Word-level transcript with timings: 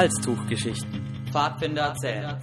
Halstuchgeschichten. 0.00 1.26
Pfadfinder 1.30 1.82
erzählen. 1.82 2.38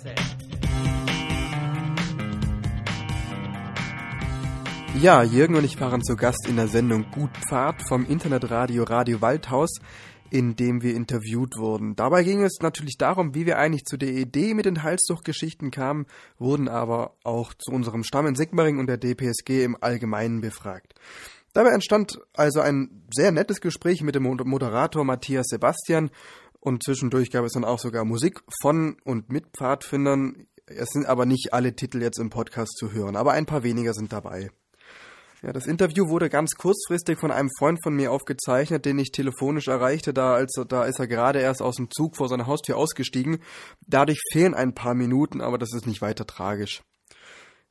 Ja, 5.02 5.24
Jürgen 5.24 5.56
und 5.56 5.64
ich 5.64 5.82
waren 5.82 6.04
zu 6.04 6.16
Gast 6.16 6.48
in 6.48 6.58
der 6.58 6.68
Sendung 6.68 7.10
Gut 7.10 7.32
Pfad 7.50 7.82
vom 7.88 8.06
Internetradio 8.06 8.84
Radio 8.84 9.22
Waldhaus, 9.22 9.72
in 10.30 10.56
dem 10.56 10.84
wir 10.84 10.94
interviewt 10.94 11.58
wurden. 11.58 11.96
Dabei 11.96 12.22
ging 12.22 12.44
es 12.44 12.60
natürlich 12.62 13.00
darum, 13.00 13.34
wie 13.34 13.48
wir 13.48 13.58
eigentlich 13.58 13.86
zu 13.86 13.98
der 13.98 14.10
Idee 14.10 14.54
mit 14.54 14.66
den 14.66 14.84
Halstuchgeschichten 14.84 15.72
kamen, 15.72 16.06
wurden 16.38 16.68
aber 16.68 17.16
auch 17.24 17.56
zu 17.56 17.72
unserem 17.72 18.04
Stamm 18.04 18.28
in 18.28 18.36
Sigmaring 18.36 18.78
und 18.78 18.86
der 18.86 18.98
DPSG 18.98 19.64
im 19.64 19.76
Allgemeinen 19.82 20.42
befragt. 20.42 20.94
Dabei 21.58 21.72
entstand 21.72 22.20
also 22.36 22.60
ein 22.60 23.02
sehr 23.12 23.32
nettes 23.32 23.62
Gespräch 23.62 24.04
mit 24.04 24.14
dem 24.14 24.22
Moderator 24.22 25.04
Matthias 25.04 25.48
Sebastian 25.48 26.12
und 26.68 26.84
zwischendurch 26.84 27.32
gab 27.32 27.46
es 27.46 27.54
dann 27.54 27.64
auch 27.64 27.80
sogar 27.80 28.04
Musik 28.04 28.42
von 28.62 28.98
und 29.06 29.32
mit 29.32 29.46
Pfadfindern. 29.58 30.48
Es 30.66 30.90
sind 30.90 31.06
aber 31.06 31.26
nicht 31.26 31.54
alle 31.54 31.74
Titel 31.74 32.02
jetzt 32.02 32.20
im 32.20 32.30
Podcast 32.30 32.78
zu 32.78 32.92
hören, 32.92 33.16
aber 33.16 33.32
ein 33.32 33.46
paar 33.46 33.64
weniger 33.64 33.94
sind 33.94 34.12
dabei. 34.12 34.52
Ja, 35.42 35.54
das 35.54 35.66
Interview 35.66 36.10
wurde 36.10 36.30
ganz 36.30 36.56
kurzfristig 36.58 37.20
von 37.20 37.32
einem 37.32 37.50
Freund 37.58 37.80
von 37.82 37.96
mir 37.96 38.12
aufgezeichnet, 38.12 38.84
den 38.84 39.00
ich 39.00 39.12
telefonisch 39.12 39.70
erreichte, 39.70 40.14
da, 40.14 40.34
als, 40.34 40.60
da 40.68 40.84
ist 40.84 41.00
er 41.00 41.08
gerade 41.08 41.40
erst 41.40 41.62
aus 41.62 41.78
dem 41.78 41.90
Zug 41.90 42.18
vor 42.18 42.28
seiner 42.28 42.48
Haustür 42.48 42.76
ausgestiegen. 42.76 43.38
Dadurch 43.86 44.20
fehlen 44.34 44.54
ein 44.54 44.74
paar 44.74 44.94
Minuten, 44.94 45.40
aber 45.40 45.58
das 45.58 45.74
ist 45.74 45.88
nicht 45.88 46.02
weiter 46.02 46.28
tragisch. 46.28 46.82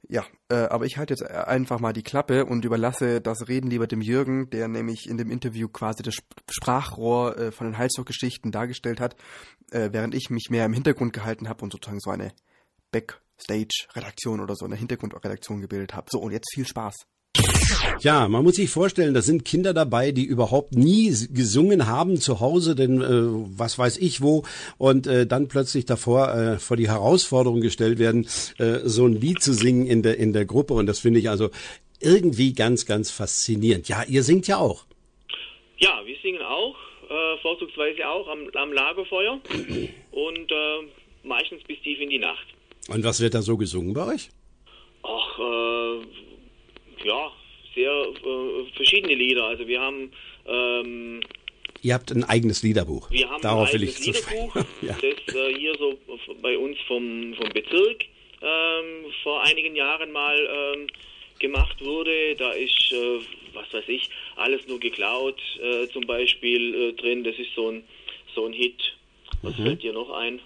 Ja, 0.08 0.24
äh, 0.48 0.54
aber 0.54 0.84
ich 0.84 0.98
halte 0.98 1.14
jetzt 1.14 1.24
einfach 1.24 1.80
mal 1.80 1.92
die 1.92 2.04
Klappe 2.04 2.46
und 2.46 2.64
überlasse 2.64 3.20
das 3.20 3.48
Reden 3.48 3.68
lieber 3.68 3.88
dem 3.88 4.00
Jürgen, 4.00 4.50
der 4.50 4.68
nämlich 4.68 5.08
in 5.08 5.18
dem 5.18 5.30
Interview 5.30 5.68
quasi 5.68 6.04
das 6.04 6.14
Sprachrohr 6.48 7.36
äh, 7.36 7.50
von 7.50 7.66
den 7.66 7.76
Halsloch-Geschichten 7.76 8.52
dargestellt 8.52 9.00
hat, 9.00 9.16
äh, 9.72 9.88
während 9.90 10.14
ich 10.14 10.30
mich 10.30 10.48
mehr 10.48 10.64
im 10.64 10.72
Hintergrund 10.72 11.12
gehalten 11.12 11.48
habe 11.48 11.64
und 11.64 11.72
sozusagen 11.72 11.98
so 11.98 12.10
eine 12.10 12.32
Backstage-Redaktion 12.92 14.40
oder 14.40 14.54
so 14.54 14.64
eine 14.64 14.76
Hintergrundredaktion 14.76 15.60
gebildet 15.60 15.94
habe. 15.94 16.06
So, 16.10 16.20
und 16.20 16.30
jetzt 16.30 16.54
viel 16.54 16.66
Spaß. 16.66 16.94
Ja, 18.00 18.28
man 18.28 18.44
muss 18.44 18.56
sich 18.56 18.70
vorstellen, 18.70 19.14
da 19.14 19.22
sind 19.22 19.44
Kinder 19.44 19.74
dabei, 19.74 20.12
die 20.12 20.24
überhaupt 20.24 20.74
nie 20.74 21.08
gesungen 21.32 21.86
haben 21.86 22.20
zu 22.20 22.40
Hause, 22.40 22.74
denn 22.74 23.00
äh, 23.00 23.06
was 23.58 23.78
weiß 23.78 23.98
ich 23.98 24.20
wo, 24.20 24.44
und 24.78 25.06
äh, 25.06 25.26
dann 25.26 25.48
plötzlich 25.48 25.86
davor 25.86 26.32
äh, 26.34 26.58
vor 26.58 26.76
die 26.76 26.88
Herausforderung 26.88 27.60
gestellt 27.60 27.98
werden, 27.98 28.26
äh, 28.58 28.80
so 28.84 29.06
ein 29.06 29.14
Lied 29.14 29.42
zu 29.42 29.52
singen 29.52 29.86
in 29.86 30.02
der 30.02 30.18
in 30.18 30.32
der 30.32 30.44
Gruppe. 30.44 30.74
Und 30.74 30.86
das 30.86 31.00
finde 31.00 31.20
ich 31.20 31.30
also 31.30 31.50
irgendwie 32.00 32.52
ganz, 32.52 32.86
ganz 32.86 33.10
faszinierend. 33.10 33.88
Ja, 33.88 34.04
ihr 34.04 34.22
singt 34.22 34.46
ja 34.46 34.58
auch. 34.58 34.84
Ja, 35.78 36.00
wir 36.04 36.16
singen 36.22 36.42
auch, 36.42 36.76
äh, 37.10 37.38
vorzugsweise 37.42 38.06
auch 38.08 38.28
am, 38.28 38.48
am 38.54 38.72
Lagerfeuer 38.72 39.40
und 40.12 40.52
äh, 40.52 40.88
meistens 41.24 41.62
bis 41.64 41.80
tief 41.80 42.00
in 42.00 42.10
die 42.10 42.18
Nacht. 42.18 42.46
Und 42.88 43.04
was 43.04 43.20
wird 43.20 43.34
da 43.34 43.42
so 43.42 43.56
gesungen 43.56 43.94
bei 43.94 44.14
euch? 44.14 44.30
Ach, 45.02 45.38
äh, 45.38 46.00
ja, 47.04 47.32
sehr 47.74 47.90
äh, 47.90 48.72
verschiedene 48.74 49.14
Lieder. 49.14 49.44
Also 49.44 49.66
wir 49.66 49.80
haben 49.80 50.10
ähm, 50.46 51.20
Ihr 51.82 51.94
habt 51.94 52.10
ein 52.10 52.24
eigenes 52.24 52.62
Liederbuch. 52.62 53.10
Wir 53.10 53.28
haben 53.30 53.42
Darauf 53.42 53.68
ein 53.68 53.74
will 53.74 53.88
eigenes 53.88 54.06
ich 54.06 54.12
zu 54.24 54.30
Liederbuch, 54.32 54.56
ja. 54.82 54.94
das 55.00 55.34
äh, 55.34 55.54
hier 55.54 55.74
so 55.78 55.98
bei 56.42 56.56
uns 56.58 56.78
vom, 56.88 57.34
vom 57.34 57.48
Bezirk 57.50 58.04
ähm, 58.42 59.12
vor 59.22 59.42
einigen 59.44 59.76
Jahren 59.76 60.10
mal 60.10 60.36
ähm, 60.74 60.86
gemacht 61.38 61.84
wurde. 61.84 62.34
Da 62.36 62.52
ist, 62.52 62.92
äh, 62.92 63.18
was 63.52 63.72
weiß 63.72 63.84
ich, 63.88 64.08
alles 64.36 64.66
nur 64.66 64.80
geklaut 64.80 65.40
äh, 65.62 65.86
zum 65.88 66.06
Beispiel 66.06 66.74
äh, 66.74 66.92
drin. 66.94 67.24
Das 67.24 67.36
ist 67.38 67.54
so 67.54 67.70
ein, 67.70 67.84
so 68.34 68.46
ein 68.46 68.52
Hit. 68.52 68.94
Was 69.42 69.56
Mhm. 69.58 69.64
fällt 69.64 69.82
dir 69.82 69.92
noch 69.92 70.10
ein? 70.10 70.40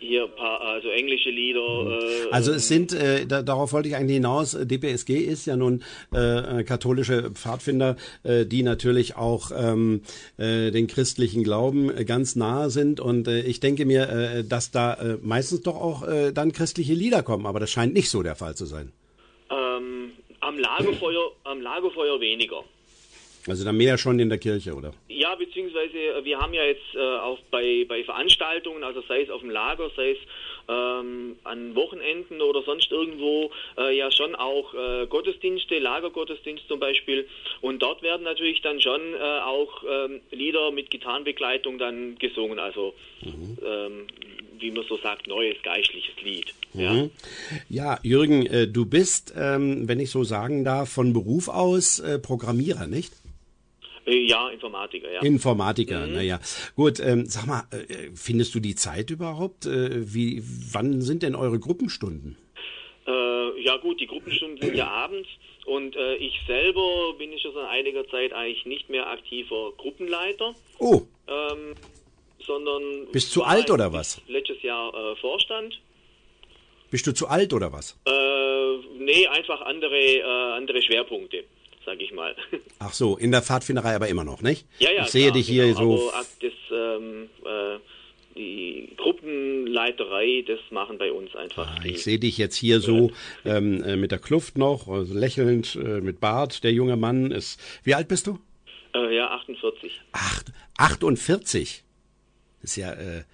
Hier 0.00 0.24
ein 0.24 0.34
paar, 0.34 0.60
also 0.62 0.88
englische 0.88 1.28
Lieder. 1.30 1.60
Äh, 1.60 2.30
Also 2.30 2.52
es 2.52 2.68
sind, 2.68 2.92
äh, 2.94 3.26
da, 3.26 3.42
darauf 3.42 3.72
wollte 3.74 3.88
ich 3.88 3.96
eigentlich 3.96 4.16
hinaus, 4.16 4.54
äh, 4.54 4.66
DPSG 4.66 5.10
ist 5.18 5.46
ja 5.46 5.56
nun 5.56 5.84
äh, 6.12 6.64
katholische 6.64 7.30
Pfadfinder, 7.32 7.96
äh, 8.22 8.46
die 8.46 8.62
natürlich 8.62 9.16
auch 9.16 9.50
ähm, 9.54 10.02
äh, 10.38 10.70
den 10.70 10.86
christlichen 10.86 11.44
Glauben 11.44 11.94
äh, 11.94 12.04
ganz 12.06 12.34
nahe 12.34 12.70
sind. 12.70 12.98
Und 12.98 13.28
äh, 13.28 13.42
ich 13.42 13.60
denke 13.60 13.84
mir, 13.84 14.08
äh, 14.08 14.44
dass 14.44 14.70
da 14.70 14.94
äh, 14.94 15.18
meistens 15.22 15.60
doch 15.62 15.76
auch 15.76 16.02
äh, 16.08 16.32
dann 16.32 16.52
christliche 16.52 16.94
Lieder 16.94 17.22
kommen, 17.22 17.44
aber 17.46 17.60
das 17.60 17.70
scheint 17.70 17.92
nicht 17.92 18.08
so 18.10 18.22
der 18.22 18.36
Fall 18.36 18.54
zu 18.56 18.64
sein. 18.66 18.92
ähm, 19.50 20.12
am 20.40 20.58
Lagerfeuer, 20.58 21.30
am 21.44 21.60
Lagerfeuer 21.60 22.18
weniger. 22.20 22.64
Also 23.48 23.64
dann 23.64 23.76
mehr 23.76 23.96
schon 23.98 24.18
in 24.18 24.28
der 24.28 24.38
Kirche, 24.38 24.74
oder? 24.74 24.92
Ja, 25.08 25.34
beziehungsweise 25.34 25.96
äh, 25.96 26.24
wir 26.24 26.38
haben 26.38 26.52
ja 26.54 26.64
jetzt 26.64 26.94
äh, 26.94 26.98
auch 26.98 27.38
bei, 27.50 27.84
bei 27.88 28.04
Veranstaltungen, 28.04 28.84
also 28.84 29.02
sei 29.08 29.22
es 29.22 29.30
auf 29.30 29.40
dem 29.40 29.50
Lager, 29.50 29.90
sei 29.96 30.12
es 30.12 30.18
ähm, 30.70 31.36
an 31.44 31.74
Wochenenden 31.74 32.40
oder 32.40 32.62
sonst 32.62 32.90
irgendwo, 32.92 33.50
äh, 33.76 33.96
ja 33.96 34.10
schon 34.10 34.34
auch 34.34 34.72
äh, 34.74 35.06
Gottesdienste, 35.06 35.78
Lagergottesdienst 35.78 36.68
zum 36.68 36.78
Beispiel. 36.80 37.26
Und 37.60 37.82
dort 37.82 38.02
werden 38.02 38.22
natürlich 38.22 38.62
dann 38.62 38.80
schon 38.80 39.00
äh, 39.14 39.18
auch 39.18 39.82
ähm, 39.88 40.20
Lieder 40.30 40.70
mit 40.70 40.90
Gitarrenbegleitung 40.90 41.78
dann 41.78 42.16
gesungen, 42.18 42.58
also 42.58 42.94
ähm, 43.22 44.06
wie 44.58 44.70
man 44.70 44.84
so 44.88 44.98
sagt, 44.98 45.26
neues 45.26 45.56
geistliches 45.62 46.14
Lied. 46.22 46.54
Ja. 46.74 46.92
Mhm. 46.92 47.10
Ja, 47.68 47.98
Jürgen, 48.02 48.46
äh, 48.46 48.68
du 48.68 48.86
bist, 48.86 49.34
ähm, 49.36 49.88
wenn 49.88 50.00
ich 50.00 50.10
so 50.10 50.22
sagen 50.24 50.64
darf, 50.64 50.90
von 50.90 51.12
Beruf 51.12 51.48
aus 51.48 51.98
äh, 51.98 52.18
Programmierer, 52.18 52.86
nicht? 52.86 53.12
Äh, 54.10 54.26
ja, 54.26 54.48
Informatiker, 54.50 55.10
ja. 55.10 55.22
Informatiker, 55.22 56.06
Mhm. 56.06 56.12
naja. 56.14 56.40
Gut, 56.74 56.98
ähm, 57.00 57.26
sag 57.26 57.46
mal, 57.46 57.62
äh, 57.70 58.10
findest 58.14 58.54
du 58.54 58.60
die 58.60 58.74
Zeit 58.74 59.10
überhaupt? 59.10 59.66
Äh, 59.66 60.12
wie, 60.14 60.42
wann 60.72 61.00
sind 61.02 61.22
denn 61.22 61.34
eure 61.34 61.58
Gruppenstunden? 61.58 62.36
Äh, 63.06 63.60
ja 63.62 63.76
gut, 63.78 64.00
die 64.00 64.06
Gruppenstunden 64.06 64.60
sind 64.60 64.74
ja 64.76 64.88
abends 64.88 65.28
und 65.66 65.96
äh, 65.96 66.16
ich 66.16 66.38
selber 66.46 67.14
bin 67.18 67.32
ich 67.32 67.42
schon 67.42 67.54
seit 67.54 67.68
einiger 67.68 68.06
Zeit 68.08 68.32
eigentlich 68.32 68.66
nicht 68.66 68.88
mehr 68.90 69.06
aktiver 69.08 69.72
Gruppenleiter, 69.76 70.54
Oh, 70.78 71.02
ähm, 71.28 71.74
sondern 72.46 73.06
Bist 73.12 73.34
du 73.36 73.40
war 73.40 73.48
alt 73.48 73.70
oder 73.70 73.92
was? 73.92 74.20
Letztes 74.28 74.62
Jahr 74.62 74.92
äh, 74.94 75.16
Vorstand. 75.16 75.80
bist 76.90 77.06
du 77.06 77.12
zu 77.12 77.28
alt 77.28 77.52
oder 77.52 77.72
was? 77.72 77.98
Äh, 78.06 78.76
nee, 78.98 79.26
einfach 79.28 79.60
andere 79.62 80.24
andere 80.56 80.82
Schwerpunkte, 80.82 81.44
sag 81.86 82.00
ich 82.00 82.12
mal. 82.12 82.34
Ach 82.78 82.92
so, 82.92 83.16
in 83.16 83.30
der 83.32 83.42
Pfadfinderei 83.42 83.94
aber 83.94 84.08
immer 84.08 84.24
noch, 84.24 84.42
nicht? 84.42 84.66
ja, 84.78 84.90
ja. 84.90 85.02
Ich 85.04 85.10
sehe 85.10 85.24
klar, 85.24 85.34
dich 85.34 85.46
hier 85.48 85.66
genau, 85.66 85.96
so. 85.96 86.12
Ak- 86.12 86.26
das, 86.40 86.52
ähm, 86.72 87.28
äh, 87.44 87.78
die 88.36 88.92
Gruppenleiterei, 88.96 90.44
das 90.46 90.60
machen 90.70 90.98
bei 90.98 91.12
uns 91.12 91.34
einfach. 91.34 91.66
Ah, 91.66 91.80
Ich 91.84 92.02
sehe 92.04 92.18
dich 92.18 92.38
jetzt 92.38 92.56
hier 92.56 92.80
so 92.80 93.10
ähm, 93.44 93.82
äh, 93.82 93.96
mit 93.96 94.12
der 94.12 94.18
Kluft 94.18 94.56
noch, 94.56 94.88
also 94.88 95.14
lächelnd, 95.14 95.76
äh, 95.76 96.00
mit 96.00 96.20
Bart. 96.20 96.62
Der 96.64 96.72
junge 96.72 96.96
Mann 96.96 97.30
ist. 97.32 97.60
Wie 97.82 97.94
alt 97.94 98.08
bist 98.08 98.26
du? 98.26 98.38
äh, 98.94 99.14
ja, 99.16 99.28
48. 99.30 100.00
Acht, 100.12 100.46
48. 100.78 101.82
Ist 102.62 102.76
ja, 102.76 102.92
äh, 102.92 103.24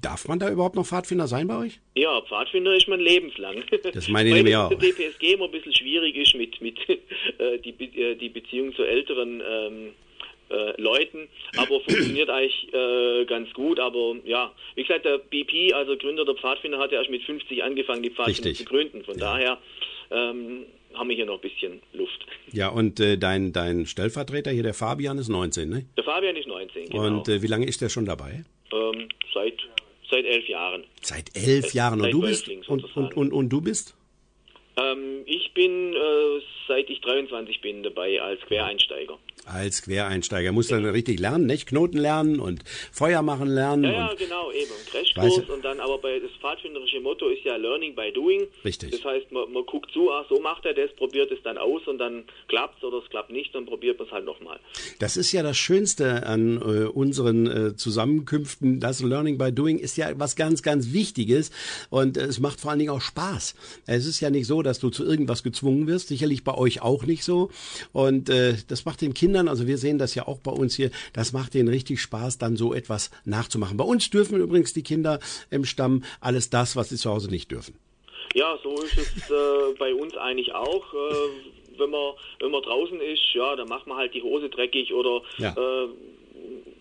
darf 0.00 0.26
man 0.26 0.40
da 0.40 0.50
überhaupt 0.50 0.74
noch 0.74 0.84
Pfadfinder 0.84 1.28
sein 1.28 1.46
bei 1.46 1.56
euch? 1.56 1.80
Ja, 1.94 2.20
Pfadfinder 2.22 2.74
ist 2.74 2.88
man 2.88 2.98
lebenslang. 2.98 3.62
Das 3.94 4.08
meine 4.08 4.28
ich 4.28 4.34
Weil 4.34 4.42
nämlich 4.42 4.56
auch. 4.56 4.68
der 4.68 4.78
DPSG 4.78 5.34
immer 5.34 5.44
ein 5.44 5.52
bisschen 5.52 5.74
schwierig 5.74 6.16
ist 6.16 6.34
mit, 6.34 6.60
mit 6.60 6.76
äh, 6.88 7.58
die, 7.58 7.70
äh, 8.00 8.16
die 8.16 8.28
Beziehung 8.28 8.74
zu 8.74 8.82
älteren 8.82 9.40
ähm, 9.48 9.92
äh, 10.50 10.80
Leuten, 10.80 11.28
aber 11.56 11.80
funktioniert 11.80 12.28
eigentlich 12.28 12.72
äh, 12.72 13.24
ganz 13.26 13.52
gut. 13.52 13.78
Aber 13.78 14.16
ja, 14.24 14.52
wie 14.74 14.82
gesagt, 14.82 15.04
der 15.04 15.18
BP, 15.18 15.72
also 15.72 15.96
Gründer 15.96 16.24
der 16.24 16.34
Pfadfinder, 16.34 16.78
hat 16.78 16.92
ja 16.92 16.98
erst 16.98 17.10
mit 17.10 17.22
50 17.22 17.62
angefangen, 17.62 18.02
die 18.02 18.10
Pfadfinder 18.10 18.50
Richtig. 18.50 18.58
zu 18.58 18.64
gründen. 18.64 19.04
Von 19.04 19.16
daher 19.16 19.58
ähm, 20.10 20.66
haben 20.94 21.08
wir 21.08 21.16
hier 21.16 21.26
noch 21.26 21.34
ein 21.34 21.40
bisschen 21.40 21.80
Luft. 21.92 22.26
Ja, 22.52 22.68
und 22.68 23.00
äh, 23.00 23.16
dein, 23.16 23.52
dein 23.52 23.86
Stellvertreter 23.86 24.50
hier, 24.50 24.62
der 24.62 24.74
Fabian, 24.74 25.18
ist 25.18 25.28
19, 25.28 25.68
ne? 25.68 25.86
Der 25.96 26.04
Fabian 26.04 26.36
ist 26.36 26.48
19, 26.48 26.90
genau. 26.90 27.06
Und 27.06 27.28
äh, 27.28 27.42
wie 27.42 27.46
lange 27.46 27.66
ist 27.66 27.80
der 27.80 27.88
schon 27.88 28.06
dabei? 28.06 28.44
Ähm, 28.72 29.08
seit, 29.32 29.54
seit 30.10 30.24
elf 30.24 30.48
Jahren. 30.48 30.84
Seit 31.02 31.36
elf 31.36 31.72
Jahren. 31.74 32.00
Und 32.00 32.04
seit 32.04 32.12
du 32.12 32.20
bist? 32.22 32.48
Und, 32.48 32.96
und, 32.96 33.16
und, 33.16 33.32
und 33.32 33.48
du 33.48 33.60
bist? 33.60 33.94
Ähm, 34.78 35.22
ich 35.26 35.52
bin, 35.54 35.94
äh, 35.94 36.40
seit 36.68 36.90
ich 36.90 37.00
23 37.00 37.60
bin, 37.60 37.82
dabei 37.82 38.20
als 38.20 38.40
Quereinsteiger. 38.42 39.18
Als 39.46 39.82
Quereinsteiger. 39.82 40.52
Musst 40.52 40.70
du 40.70 40.74
dann 40.74 40.84
richtig 40.86 41.20
lernen, 41.20 41.46
nicht? 41.46 41.66
Knoten 41.66 41.98
lernen 41.98 42.40
und 42.40 42.62
Feuer 42.92 43.22
machen 43.22 43.48
lernen. 43.48 43.84
Ja, 43.84 43.90
ja, 43.92 44.14
genau, 44.14 44.50
eben. 44.52 44.72
Crashkurs 44.90 45.48
und 45.48 45.64
dann 45.64 45.80
aber 45.80 45.98
bei 45.98 46.18
das 46.18 46.30
pfadfinderische 46.40 47.00
Motto 47.00 47.28
ist 47.28 47.44
ja 47.44 47.56
Learning 47.56 47.94
by 47.94 48.12
Doing. 48.12 48.46
Richtig. 48.64 48.90
Das 48.90 49.04
heißt, 49.04 49.30
man, 49.32 49.52
man 49.52 49.64
guckt 49.64 49.90
zu, 49.92 50.10
ach, 50.12 50.24
so 50.28 50.40
macht 50.40 50.64
er 50.64 50.74
das, 50.74 50.94
probiert 50.96 51.30
es 51.30 51.42
dann 51.42 51.58
aus 51.58 51.86
und 51.86 51.98
dann 51.98 52.24
klappt's 52.48 52.82
oder 52.82 52.98
es 52.98 53.08
klappt 53.10 53.30
nicht, 53.30 53.54
dann 53.54 53.66
probiert 53.66 53.98
man 53.98 54.08
es 54.08 54.12
halt 54.12 54.24
nochmal. 54.24 54.58
Das 54.98 55.16
ist 55.16 55.32
ja 55.32 55.42
das 55.42 55.56
Schönste 55.56 56.26
an 56.26 56.56
äh, 56.56 56.84
unseren 56.86 57.46
äh, 57.46 57.76
Zusammenkünften. 57.76 58.80
Das 58.80 59.02
Learning 59.02 59.38
by 59.38 59.52
Doing 59.52 59.78
ist 59.78 59.96
ja 59.96 60.10
was 60.18 60.36
ganz, 60.36 60.62
ganz 60.62 60.92
Wichtiges 60.92 61.50
und 61.90 62.16
äh, 62.16 62.22
es 62.22 62.40
macht 62.40 62.60
vor 62.60 62.70
allen 62.70 62.80
Dingen 62.80 62.90
auch 62.90 63.00
Spaß. 63.00 63.54
Es 63.86 64.06
ist 64.06 64.20
ja 64.20 64.30
nicht 64.30 64.46
so, 64.46 64.62
dass 64.62 64.78
du 64.78 64.90
zu 64.90 65.04
irgendwas 65.04 65.42
gezwungen 65.42 65.86
wirst. 65.86 66.08
Sicherlich 66.08 66.44
bei 66.44 66.54
euch 66.54 66.82
auch 66.82 67.04
nicht 67.04 67.24
so. 67.24 67.50
Und 67.92 68.28
äh, 68.30 68.54
das 68.68 68.84
macht 68.84 69.00
den 69.00 69.14
Kindern, 69.14 69.35
also 69.44 69.66
wir 69.66 69.78
sehen 69.78 69.98
das 69.98 70.14
ja 70.14 70.26
auch 70.26 70.38
bei 70.38 70.50
uns 70.50 70.74
hier, 70.74 70.90
das 71.12 71.32
macht 71.32 71.54
denen 71.54 71.68
richtig 71.68 72.00
Spaß, 72.00 72.38
dann 72.38 72.56
so 72.56 72.74
etwas 72.74 73.10
nachzumachen. 73.24 73.76
Bei 73.76 73.84
uns 73.84 74.10
dürfen 74.10 74.40
übrigens 74.40 74.72
die 74.72 74.82
Kinder 74.82 75.20
im 75.50 75.64
Stamm 75.64 76.04
alles 76.20 76.50
das, 76.50 76.76
was 76.76 76.88
sie 76.88 76.96
zu 76.96 77.10
Hause 77.10 77.30
nicht 77.30 77.50
dürfen. 77.50 77.78
Ja, 78.34 78.58
so 78.62 78.74
ist 78.82 78.98
es 78.98 79.30
äh, 79.30 79.74
bei 79.78 79.94
uns 79.94 80.16
eigentlich 80.16 80.54
auch. 80.54 80.92
Äh, 80.92 81.78
wenn 81.78 81.90
man 81.90 82.12
wenn 82.40 82.50
man 82.50 82.62
draußen 82.62 83.00
ist, 83.00 83.34
ja, 83.34 83.56
dann 83.56 83.68
macht 83.68 83.86
man 83.86 83.98
halt 83.98 84.14
die 84.14 84.22
Hose 84.22 84.48
dreckig 84.48 84.92
oder 84.92 85.22
ja. 85.38 85.50
äh, 85.52 85.88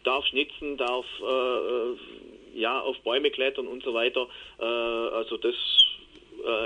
darf 0.03 0.25
schnitzen, 0.25 0.77
darf 0.77 1.05
äh, 1.21 1.25
äh, 1.25 2.59
ja 2.59 2.79
auf 2.81 2.97
Bäume 3.03 3.31
klettern 3.31 3.67
und 3.67 3.83
so 3.83 3.93
weiter. 3.93 4.27
Äh, 4.59 4.63
also 4.63 5.37
das 5.37 5.55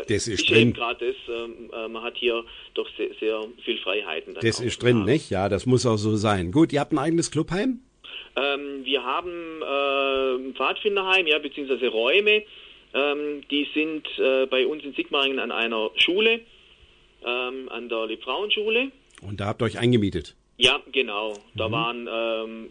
das 0.08 0.28
ist, 0.28 0.50
drin. 0.50 0.74
gerade 0.74 1.08
das, 1.08 1.36
ähm, 1.36 1.72
äh, 1.74 1.88
man 1.88 2.04
hat 2.04 2.18
hier 2.18 2.44
doch 2.74 2.88
sehr, 2.98 3.10
sehr 3.20 3.44
viel 3.64 3.78
Freiheiten. 3.78 4.34
Das 4.34 4.60
ist 4.60 4.84
drin, 4.84 5.06
nicht? 5.06 5.30
Ja, 5.30 5.50
das 5.50 5.66
muss 5.66 5.86
auch 5.86 5.98
so 5.98 6.16
sein. 6.16 6.52
Gut, 6.52 6.74
ihr 6.74 6.80
habt 6.80 6.92
ein 6.92 6.98
eigenes 6.98 7.32
Clubheim? 7.32 7.80
Ähm, 8.36 8.86
wir 8.86 9.04
haben 9.04 9.62
äh, 9.62 10.36
ein 10.36 10.54
Pfadfinderheim, 10.56 11.28
ja, 11.28 11.40
beziehungsweise 11.40 11.88
Räume. 11.88 12.44
Ähm, 12.94 13.42
die 13.50 13.68
sind 13.74 14.08
äh, 14.18 14.46
bei 14.48 14.66
uns 14.66 14.84
in 14.84 14.94
Sigmaringen 14.94 15.40
an 15.40 15.52
einer 15.52 15.92
Schule, 15.96 16.42
ähm, 17.26 17.70
an 17.70 17.88
der 17.90 18.08
Liebfrauenschule. 18.08 18.92
Und 19.22 19.40
da 19.40 19.48
habt 19.48 19.62
ihr 19.62 19.66
euch 19.66 19.80
eingemietet? 19.80 20.36
Ja, 20.58 20.82
genau. 20.92 21.34
Da 21.56 21.68
mhm. 21.68 21.72
waren 21.72 22.10
ähm, 22.12 22.68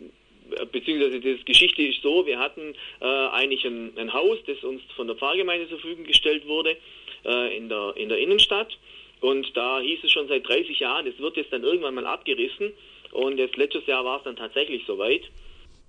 beziehungsweise 0.72 1.20
die 1.20 1.44
Geschichte 1.44 1.82
ist 1.82 2.02
so, 2.02 2.26
wir 2.26 2.38
hatten 2.38 2.74
äh, 3.00 3.04
eigentlich 3.04 3.64
ein, 3.64 3.96
ein, 3.96 4.12
Haus, 4.12 4.38
das 4.46 4.62
uns 4.62 4.82
von 4.96 5.06
der 5.06 5.16
Pfarrgemeinde 5.16 5.68
zur 5.68 5.78
Verfügung 5.78 6.04
gestellt 6.04 6.46
wurde 6.46 6.76
äh, 7.24 7.56
in, 7.56 7.68
der, 7.68 7.94
in 7.96 8.08
der 8.08 8.18
Innenstadt. 8.18 8.76
Und 9.20 9.56
da 9.56 9.80
hieß 9.80 10.00
es 10.04 10.12
schon 10.12 10.28
seit 10.28 10.46
30 10.46 10.78
Jahren, 10.78 11.06
es 11.06 11.18
wird 11.18 11.36
jetzt 11.36 11.52
dann 11.52 11.64
irgendwann 11.64 11.94
mal 11.94 12.06
abgerissen. 12.06 12.72
Und 13.12 13.38
jetzt 13.38 13.56
letztes 13.56 13.86
Jahr 13.86 14.04
war 14.04 14.18
es 14.18 14.24
dann 14.24 14.36
tatsächlich 14.36 14.84
soweit, 14.86 15.22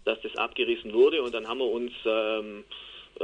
dass 0.05 0.19
das 0.21 0.35
abgerissen 0.35 0.93
wurde. 0.93 1.21
Und 1.21 1.33
dann 1.33 1.47
haben 1.47 1.59
wir 1.59 1.69
uns 1.69 1.91
ähm, 2.05 2.63
äh, 3.19 3.23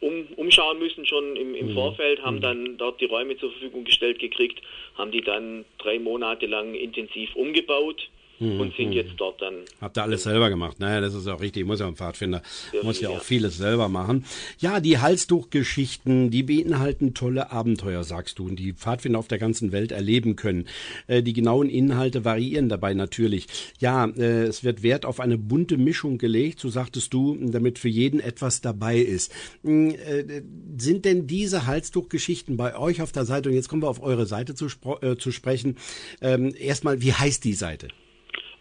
um, 0.00 0.26
umschauen 0.36 0.78
müssen 0.78 1.06
schon 1.06 1.36
im, 1.36 1.54
im 1.54 1.68
mhm. 1.68 1.74
Vorfeld, 1.74 2.22
haben 2.22 2.36
mhm. 2.36 2.40
dann 2.40 2.78
dort 2.78 3.00
die 3.00 3.06
Räume 3.06 3.36
zur 3.36 3.50
Verfügung 3.52 3.84
gestellt 3.84 4.18
gekriegt, 4.18 4.60
haben 4.96 5.10
die 5.10 5.20
dann 5.20 5.64
drei 5.78 5.98
Monate 5.98 6.46
lang 6.46 6.74
intensiv 6.74 7.34
umgebaut 7.36 8.08
mhm. 8.40 8.60
und 8.60 8.76
sind 8.76 8.88
mhm. 8.88 8.92
jetzt 8.92 9.12
dort 9.18 9.40
dann. 9.40 9.54
Habt 9.80 9.96
ihr 9.98 10.02
alles 10.02 10.24
selber 10.24 10.48
gemacht? 10.50 10.80
Naja, 10.80 11.00
das 11.00 11.14
ist 11.14 11.28
auch 11.28 11.40
richtig. 11.40 11.66
Muss 11.66 11.80
ja 11.80 11.86
ein 11.86 11.96
Pfadfinder. 11.96 12.42
Muss 12.82 13.00
ja, 13.00 13.10
ja 13.10 13.16
auch 13.16 13.22
vieles 13.22 13.56
selber 13.56 13.88
machen. 13.88 14.24
Ja, 14.58 14.80
die 14.80 14.98
Halstuchgeschichten, 14.98 16.30
die 16.30 16.42
beinhalten 16.42 17.14
tolle 17.14 17.52
Abenteuer, 17.52 18.02
sagst 18.04 18.38
du, 18.38 18.46
und 18.46 18.56
die 18.56 18.72
Pfadfinder 18.72 19.18
auf 19.18 19.28
der 19.28 19.38
ganzen 19.38 19.72
Welt 19.72 19.92
erleben 19.92 20.36
können. 20.36 20.66
Äh, 21.06 21.22
die 21.22 21.32
genauen 21.32 21.68
Inhalte 21.68 22.24
variieren 22.24 22.68
dabei 22.68 22.94
natürlich. 22.94 23.46
Ja, 23.78 24.06
äh, 24.06 24.44
es 24.44 24.64
wird 24.64 24.82
Wert 24.82 25.04
auf 25.04 25.20
eine 25.20 25.38
bunte 25.38 25.76
Mischung 25.76 26.18
gelegt, 26.18 26.60
so 26.60 26.68
sagtest 26.68 27.12
du, 27.14 27.36
damit 27.36 27.78
für 27.78 27.88
jeden 27.88 28.20
etwas 28.20 28.60
dabei 28.60 28.98
ist. 28.98 29.32
Hm, 29.62 29.90
äh, 29.90 30.42
sind 30.78 31.04
denn 31.04 31.26
diese 31.26 31.66
Halstuchgeschichten 31.66 32.56
bei 32.56 32.76
euch 32.76 33.02
auf 33.02 33.12
der 33.12 33.24
Seite, 33.24 33.48
und 33.48 33.54
jetzt 33.54 33.68
kommen 33.68 33.82
wir 33.82 33.88
auf 33.88 34.02
eure 34.02 34.26
Seite 34.26 34.54
zu, 34.54 34.66
äh, 35.02 35.16
zu 35.16 35.30
sprechen, 35.32 35.76
ähm, 36.20 36.54
erstmal, 36.58 37.02
wie 37.02 37.12
heißt 37.12 37.44
die 37.44 37.52
Seite? 37.52 37.88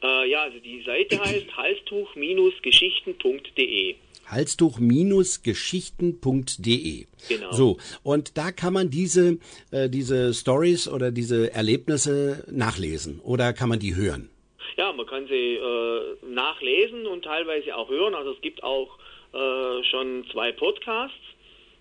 Äh, 0.01 0.30
ja, 0.30 0.44
also 0.44 0.60
die 0.60 0.81
Seite 0.84 1.19
heißt 1.19 1.56
halstuch-geschichten.de. 1.56 3.96
Halstuch-geschichten.de. 4.28 7.06
Genau. 7.28 7.51
So, 7.51 7.78
und 8.04 8.38
da 8.38 8.51
kann 8.51 8.74
man 8.74 8.90
diese, 8.90 9.38
äh, 9.72 9.90
diese 9.90 10.34
Stories 10.34 10.88
oder 10.88 11.12
diese 11.12 11.54
Erlebnisse 11.54 12.46
nachlesen 12.50 13.19
oder 13.22 13.54
kann 13.54 13.69
man 13.69 13.80
die 13.80 13.96
hören? 13.96 14.30
Ja, 14.78 14.94
man 14.94 15.07
kann 15.07 15.28
sie 15.28 15.56
äh, 15.56 16.16
nachlesen 16.25 17.07
und 17.07 17.24
teilweise 17.24 17.75
auch 17.75 17.90
hören. 17.90 18.13
Also 18.16 18.31
es 18.31 18.42
gibt 18.42 18.63
auch 18.63 18.98
äh, 19.34 19.84
schon 19.84 20.25
zwei 20.31 20.52
Podcasts 20.52 21.16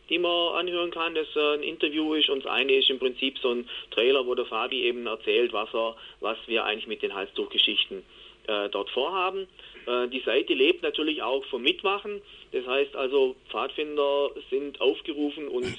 die 0.09 0.19
man 0.19 0.55
anhören 0.55 0.91
kann, 0.91 1.15
das 1.15 1.27
ein 1.37 1.63
Interview 1.63 2.15
ist 2.15 2.29
und 2.29 2.45
das 2.45 2.53
eine 2.53 2.73
ist 2.75 2.91
im 2.91 2.99
Prinzip 2.99 3.39
so 3.39 3.51
ein 3.51 3.69
Trailer, 3.91 4.27
wo 4.27 4.35
der 4.35 4.47
Fabi 4.47 4.83
eben 4.85 5.07
erzählt, 5.07 5.53
was 5.53 5.73
er, 5.75 5.97
was 6.21 6.39
wir 6.47 6.65
eigentlich 6.65 6.87
mit 6.87 7.03
den 7.03 7.15
Halstuchgeschichten 7.15 8.03
äh, 8.49 8.69
dort 8.71 8.91
vorhaben. 8.91 9.47
Äh, 9.87 10.09
die 10.09 10.21
Seite 10.21 10.55
lebt 10.55 10.83
natürlich 10.83 11.23
auch 11.23 11.45
vom 11.47 11.63
Mitmachen. 11.63 12.21
Das 12.53 12.67
heißt 12.67 12.97
also, 12.97 13.37
Pfadfinder 13.51 14.31
sind 14.51 14.81
aufgerufen, 14.81 15.49
uns 15.49 15.73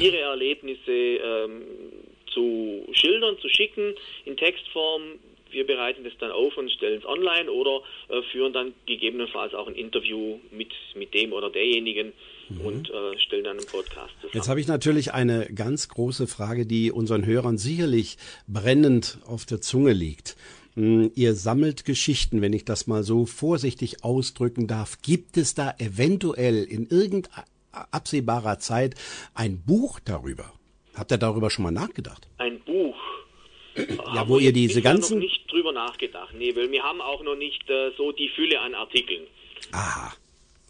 ihre 0.00 0.18
Erlebnisse 0.18 0.92
ähm, 0.92 1.62
zu 2.32 2.86
schildern, 2.92 3.38
zu 3.40 3.48
schicken 3.48 3.94
in 4.24 4.36
Textform. 4.36 5.18
Wir 5.50 5.66
bereiten 5.66 6.04
das 6.04 6.16
dann 6.18 6.30
auf 6.30 6.56
und 6.56 6.70
stellen 6.70 6.98
es 6.98 7.04
online 7.04 7.50
oder 7.50 7.82
äh, 8.08 8.22
führen 8.30 8.52
dann 8.52 8.72
gegebenenfalls 8.86 9.52
auch 9.54 9.66
ein 9.66 9.74
Interview 9.74 10.38
mit, 10.50 10.70
mit 10.94 11.12
dem 11.12 11.32
oder 11.32 11.50
derjenigen, 11.50 12.12
mhm. 12.56 12.60
und 12.60 12.90
äh, 12.90 13.18
stellen 13.18 13.44
dann 13.44 13.58
einen 13.58 13.66
Podcast 13.66 14.12
zusammen. 14.16 14.32
Jetzt 14.34 14.48
habe 14.48 14.60
ich 14.60 14.68
natürlich 14.68 15.12
eine 15.12 15.46
ganz 15.46 15.88
große 15.88 16.26
Frage, 16.26 16.66
die 16.66 16.90
unseren 16.90 17.26
Hörern 17.26 17.58
sicherlich 17.58 18.18
brennend 18.46 19.18
auf 19.26 19.46
der 19.46 19.60
Zunge 19.60 19.92
liegt. 19.92 20.36
Hm, 20.74 21.12
ihr 21.14 21.34
sammelt 21.34 21.84
Geschichten, 21.84 22.40
wenn 22.40 22.52
ich 22.52 22.64
das 22.64 22.86
mal 22.86 23.02
so 23.02 23.26
vorsichtig 23.26 24.04
ausdrücken 24.04 24.66
darf. 24.66 25.02
Gibt 25.02 25.36
es 25.36 25.54
da 25.54 25.74
eventuell 25.78 26.64
in 26.64 26.86
irgendeiner 26.86 27.44
absehbarer 27.90 28.58
Zeit 28.58 28.94
ein 29.34 29.62
Buch 29.62 30.00
darüber? 30.00 30.52
Habt 30.94 31.10
ihr 31.10 31.18
darüber 31.18 31.50
schon 31.50 31.64
mal 31.64 31.70
nachgedacht? 31.70 32.28
Ein 32.38 32.60
Buch? 32.60 32.96
ja, 33.76 34.28
wo 34.28 34.38
ihr 34.38 34.52
diese 34.52 34.82
ganzen... 34.82 35.22
Ich 35.22 35.24
noch 35.24 35.32
nicht 35.32 35.52
drüber 35.52 35.72
nachgedacht, 35.72 36.34
nee, 36.36 36.54
weil 36.54 36.70
wir 36.70 36.82
haben 36.82 37.00
auch 37.00 37.22
noch 37.22 37.36
nicht 37.36 37.68
äh, 37.70 37.90
so 37.96 38.12
die 38.12 38.28
Fülle 38.28 38.60
an 38.60 38.74
Artikeln. 38.74 39.26
Aha. 39.72 40.12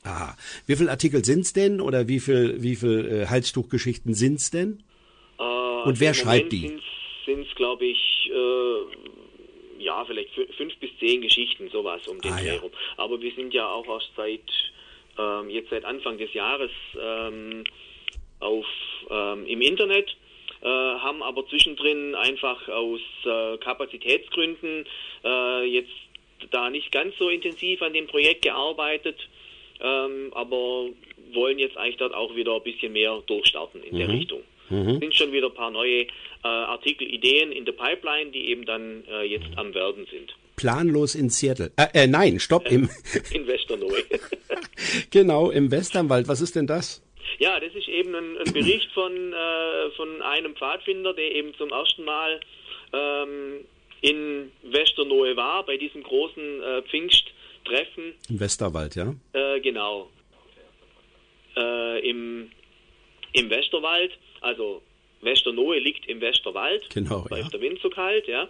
Aha. 0.05 0.37
Wie 0.67 0.77
viele 0.77 0.91
Artikel 0.91 1.25
sind 1.25 1.41
es 1.41 1.53
denn 1.53 1.81
oder 1.81 2.09
wie 2.09 2.19
viele 2.19 2.63
wie 2.63 2.75
viel, 2.75 3.23
äh, 3.23 3.27
Halstuchgeschichten 3.27 4.15
sind 4.15 4.41
es 4.41 4.51
denn? 4.51 4.83
Äh, 5.39 5.43
Und 5.43 6.01
wer 6.01 6.13
schreibt 6.15 6.53
die? 6.53 6.81
Sind 7.25 7.47
es, 7.47 7.55
glaube 7.55 7.85
ich, 7.85 8.31
äh, 8.31 9.83
ja, 9.83 10.05
vielleicht 10.05 10.31
fünf 10.57 10.77
bis 10.79 10.91
zehn 10.99 11.23
Geschichten, 11.23 11.69
sowas 11.71 12.07
um 12.09 12.21
den 12.21 12.33
ah, 12.33 12.41
ja. 12.41 12.61
Aber 12.97 13.21
wir 13.21 13.33
sind 13.35 13.55
ja 13.55 13.69
auch 13.69 13.87
erst 13.87 14.11
seit, 14.17 14.41
ähm, 15.19 15.51
jetzt 15.51 15.71
seit 15.71 15.85
Anfang 15.85 16.19
des 16.19 16.33
Jahres 16.33 16.71
ähm, 17.01 17.63
auf, 18.41 18.67
ähm, 19.09 19.47
im 19.47 19.61
Internet. 19.61 20.17
Äh, 20.63 20.69
haben 20.69 21.23
aber 21.25 21.47
zwischendrin 21.49 22.15
einfach 22.15 22.69
aus 22.69 23.01
äh, 23.25 23.57
Kapazitätsgründen 23.59 24.85
äh, 25.25 25.65
jetzt 25.65 25.91
da 26.51 26.71
nicht 26.71 26.93
ganz 26.93 27.17
so 27.19 27.29
intensiv 27.29 27.83
an 27.83 27.93
dem 27.93 28.07
Projekt 28.07 28.43
gearbeitet 28.43 29.17
ähm, 29.83 30.33
aber 30.33 30.87
wollen 31.33 31.59
jetzt 31.59 31.77
eigentlich 31.77 31.97
dort 31.97 32.15
auch 32.15 32.35
wieder 32.35 32.55
ein 32.55 32.63
bisschen 32.63 32.93
mehr 32.93 33.23
durchstarten 33.27 33.83
in 33.83 33.95
mhm. 33.95 33.99
der 33.99 34.09
Richtung. 34.09 34.41
Mhm. 34.71 35.01
sind 35.01 35.15
schon 35.15 35.33
wieder 35.33 35.49
ein 35.49 35.55
paar 35.55 35.71
neue 35.71 36.03
äh, 36.03 36.09
Artikel, 36.43 37.07
Ideen 37.07 37.53
in 37.53 37.65
der 37.65 37.73
Pipeline, 37.73 38.31
die 38.31 38.49
eben 38.49 38.65
dann 38.65 39.05
äh, 39.07 39.23
jetzt 39.23 39.49
am 39.57 39.75
Werden 39.75 40.07
sind. 40.11 40.35
Planlos 40.57 41.15
in 41.15 41.29
Seattle. 41.29 41.73
Äh, 41.77 42.05
äh 42.05 42.07
nein, 42.07 42.39
stopp, 42.41 42.71
im 42.71 42.89
in 43.33 43.47
Westernoe. 43.47 44.03
genau, 45.11 45.51
im 45.51 45.71
Westernwald. 45.71 46.29
Was 46.29 46.41
ist 46.41 46.57
denn 46.57 46.67
das? 46.67 47.03
Ja, 47.39 47.59
das 47.61 47.75
ist 47.75 47.89
eben 47.89 48.15
ein, 48.15 48.39
ein 48.39 48.53
Bericht 48.53 48.91
von, 48.93 49.13
äh, 49.33 49.91
von 49.97 50.23
einem 50.23 50.55
Pfadfinder, 50.55 51.13
der 51.13 51.35
eben 51.35 51.55
zum 51.55 51.71
ersten 51.71 52.05
Mal 52.05 52.41
ähm, 52.93 53.65
in 54.01 54.51
Westernoe 54.63 55.37
war, 55.37 55.65
bei 55.65 55.77
diesem 55.77 56.03
großen 56.03 56.63
äh, 56.63 56.83
Pfingst 56.83 57.25
treffen. 57.65 58.15
Im 58.29 58.41
Westerwald, 58.41 58.95
ja? 58.95 59.15
Äh, 59.33 59.61
genau. 59.61 60.11
Äh, 61.57 62.09
im, 62.09 62.51
Im 63.33 63.51
Westerwald, 63.51 64.13
also 64.41 64.83
Westernohe 65.21 65.79
liegt 65.79 66.07
im 66.09 66.21
Westerwald. 66.21 66.89
Genau. 66.91 67.27
Da 67.29 67.37
ja. 67.37 67.45
ist 67.45 67.53
der 67.53 67.61
Wind 67.61 67.79
so 67.83 67.91
kalt, 67.91 68.27
ja. 68.27 68.49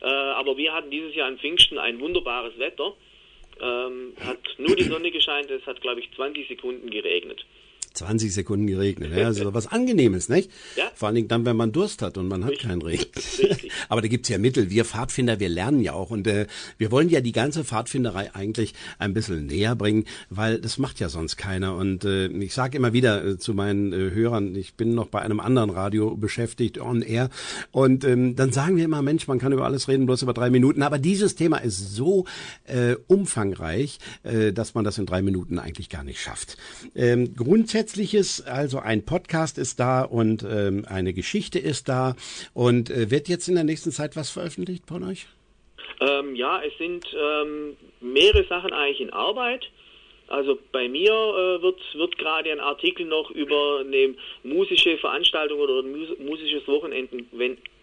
Äh, 0.00 0.06
aber 0.06 0.56
wir 0.56 0.72
hatten 0.72 0.90
dieses 0.90 1.14
Jahr 1.14 1.28
an 1.28 1.38
Pfingsten 1.38 1.78
ein 1.78 2.00
wunderbares 2.00 2.58
Wetter. 2.58 2.94
Ähm, 3.60 4.14
hat 4.20 4.38
nur 4.58 4.76
die 4.76 4.84
Sonne 4.84 5.10
gescheint, 5.10 5.50
es 5.50 5.66
hat, 5.66 5.80
glaube 5.80 6.00
ich, 6.00 6.10
20 6.12 6.46
Sekunden 6.46 6.90
geregnet. 6.90 7.44
20 7.98 8.32
Sekunden 8.32 8.66
geregnet. 8.66 9.12
Ja, 9.14 9.26
also 9.26 9.52
was 9.54 9.66
Angenehmes, 9.66 10.28
nicht? 10.28 10.50
Ja. 10.76 10.90
Vor 10.94 11.08
allen 11.08 11.16
Dingen 11.16 11.28
dann, 11.28 11.44
wenn 11.44 11.56
man 11.56 11.72
Durst 11.72 12.02
hat 12.02 12.16
und 12.16 12.28
man 12.28 12.44
hat 12.44 12.52
Richtig. 12.52 12.68
keinen 12.68 12.82
Regen. 12.82 13.04
Aber 13.88 14.00
da 14.00 14.08
gibt's 14.08 14.28
ja 14.28 14.38
Mittel. 14.38 14.70
Wir 14.70 14.84
Pfadfinder, 14.84 15.40
wir 15.40 15.48
lernen 15.48 15.80
ja 15.80 15.92
auch. 15.92 16.10
Und 16.10 16.26
äh, 16.26 16.46
wir 16.78 16.90
wollen 16.90 17.08
ja 17.08 17.20
die 17.20 17.32
ganze 17.32 17.64
Pfadfinderei 17.64 18.34
eigentlich 18.34 18.74
ein 18.98 19.14
bisschen 19.14 19.46
näher 19.46 19.74
bringen, 19.74 20.04
weil 20.30 20.60
das 20.60 20.78
macht 20.78 21.00
ja 21.00 21.08
sonst 21.08 21.36
keiner. 21.36 21.74
Und 21.74 22.04
äh, 22.04 22.26
ich 22.28 22.54
sage 22.54 22.76
immer 22.76 22.92
wieder 22.92 23.24
äh, 23.24 23.38
zu 23.38 23.54
meinen 23.54 23.92
äh, 23.92 24.10
Hörern, 24.14 24.54
ich 24.54 24.74
bin 24.74 24.94
noch 24.94 25.08
bei 25.08 25.20
einem 25.20 25.40
anderen 25.40 25.70
Radio 25.70 26.16
beschäftigt, 26.16 26.78
on 26.78 27.02
air. 27.02 27.30
Und 27.70 28.04
ähm, 28.04 28.36
dann 28.36 28.52
sagen 28.52 28.76
wir 28.76 28.84
immer, 28.84 29.02
Mensch, 29.02 29.26
man 29.26 29.38
kann 29.38 29.52
über 29.52 29.64
alles 29.64 29.88
reden, 29.88 30.06
bloß 30.06 30.22
über 30.22 30.34
drei 30.34 30.50
Minuten. 30.50 30.82
Aber 30.82 30.98
dieses 30.98 31.34
Thema 31.34 31.58
ist 31.58 31.94
so 31.94 32.24
äh, 32.64 32.94
umfangreich, 33.06 33.98
äh, 34.22 34.52
dass 34.52 34.74
man 34.74 34.84
das 34.84 34.98
in 34.98 35.06
drei 35.06 35.22
Minuten 35.22 35.58
eigentlich 35.58 35.88
gar 35.88 36.04
nicht 36.04 36.20
schafft. 36.20 36.56
Ähm, 36.94 37.34
grundsätzlich 37.34 37.87
Zusätzliches, 37.88 38.46
also 38.46 38.80
ein 38.80 39.06
Podcast 39.06 39.56
ist 39.56 39.80
da 39.80 40.02
und 40.02 40.42
ähm, 40.42 40.84
eine 40.88 41.14
Geschichte 41.14 41.58
ist 41.58 41.88
da. 41.88 42.16
Und 42.52 42.90
äh, 42.90 43.10
wird 43.10 43.28
jetzt 43.28 43.48
in 43.48 43.54
der 43.54 43.64
nächsten 43.64 43.92
Zeit 43.92 44.14
was 44.14 44.30
veröffentlicht 44.30 44.86
von 44.86 45.02
euch? 45.04 45.26
Ähm, 46.00 46.36
ja, 46.36 46.60
es 46.62 46.76
sind 46.76 47.06
ähm, 47.14 47.76
mehrere 48.00 48.44
Sachen 48.44 48.74
eigentlich 48.74 49.00
in 49.00 49.10
Arbeit. 49.10 49.70
Also 50.26 50.58
bei 50.70 50.86
mir 50.86 51.12
äh, 51.12 51.62
wird, 51.62 51.80
wird 51.94 52.18
gerade 52.18 52.52
ein 52.52 52.60
Artikel 52.60 53.06
noch 53.06 53.30
über 53.30 53.80
eine 53.80 54.14
musische 54.42 54.98
Veranstaltung 54.98 55.58
oder 55.58 55.80
ein 55.80 55.90
mus 55.90 56.10
musisches 56.18 56.68
Wochenende, 56.68 57.24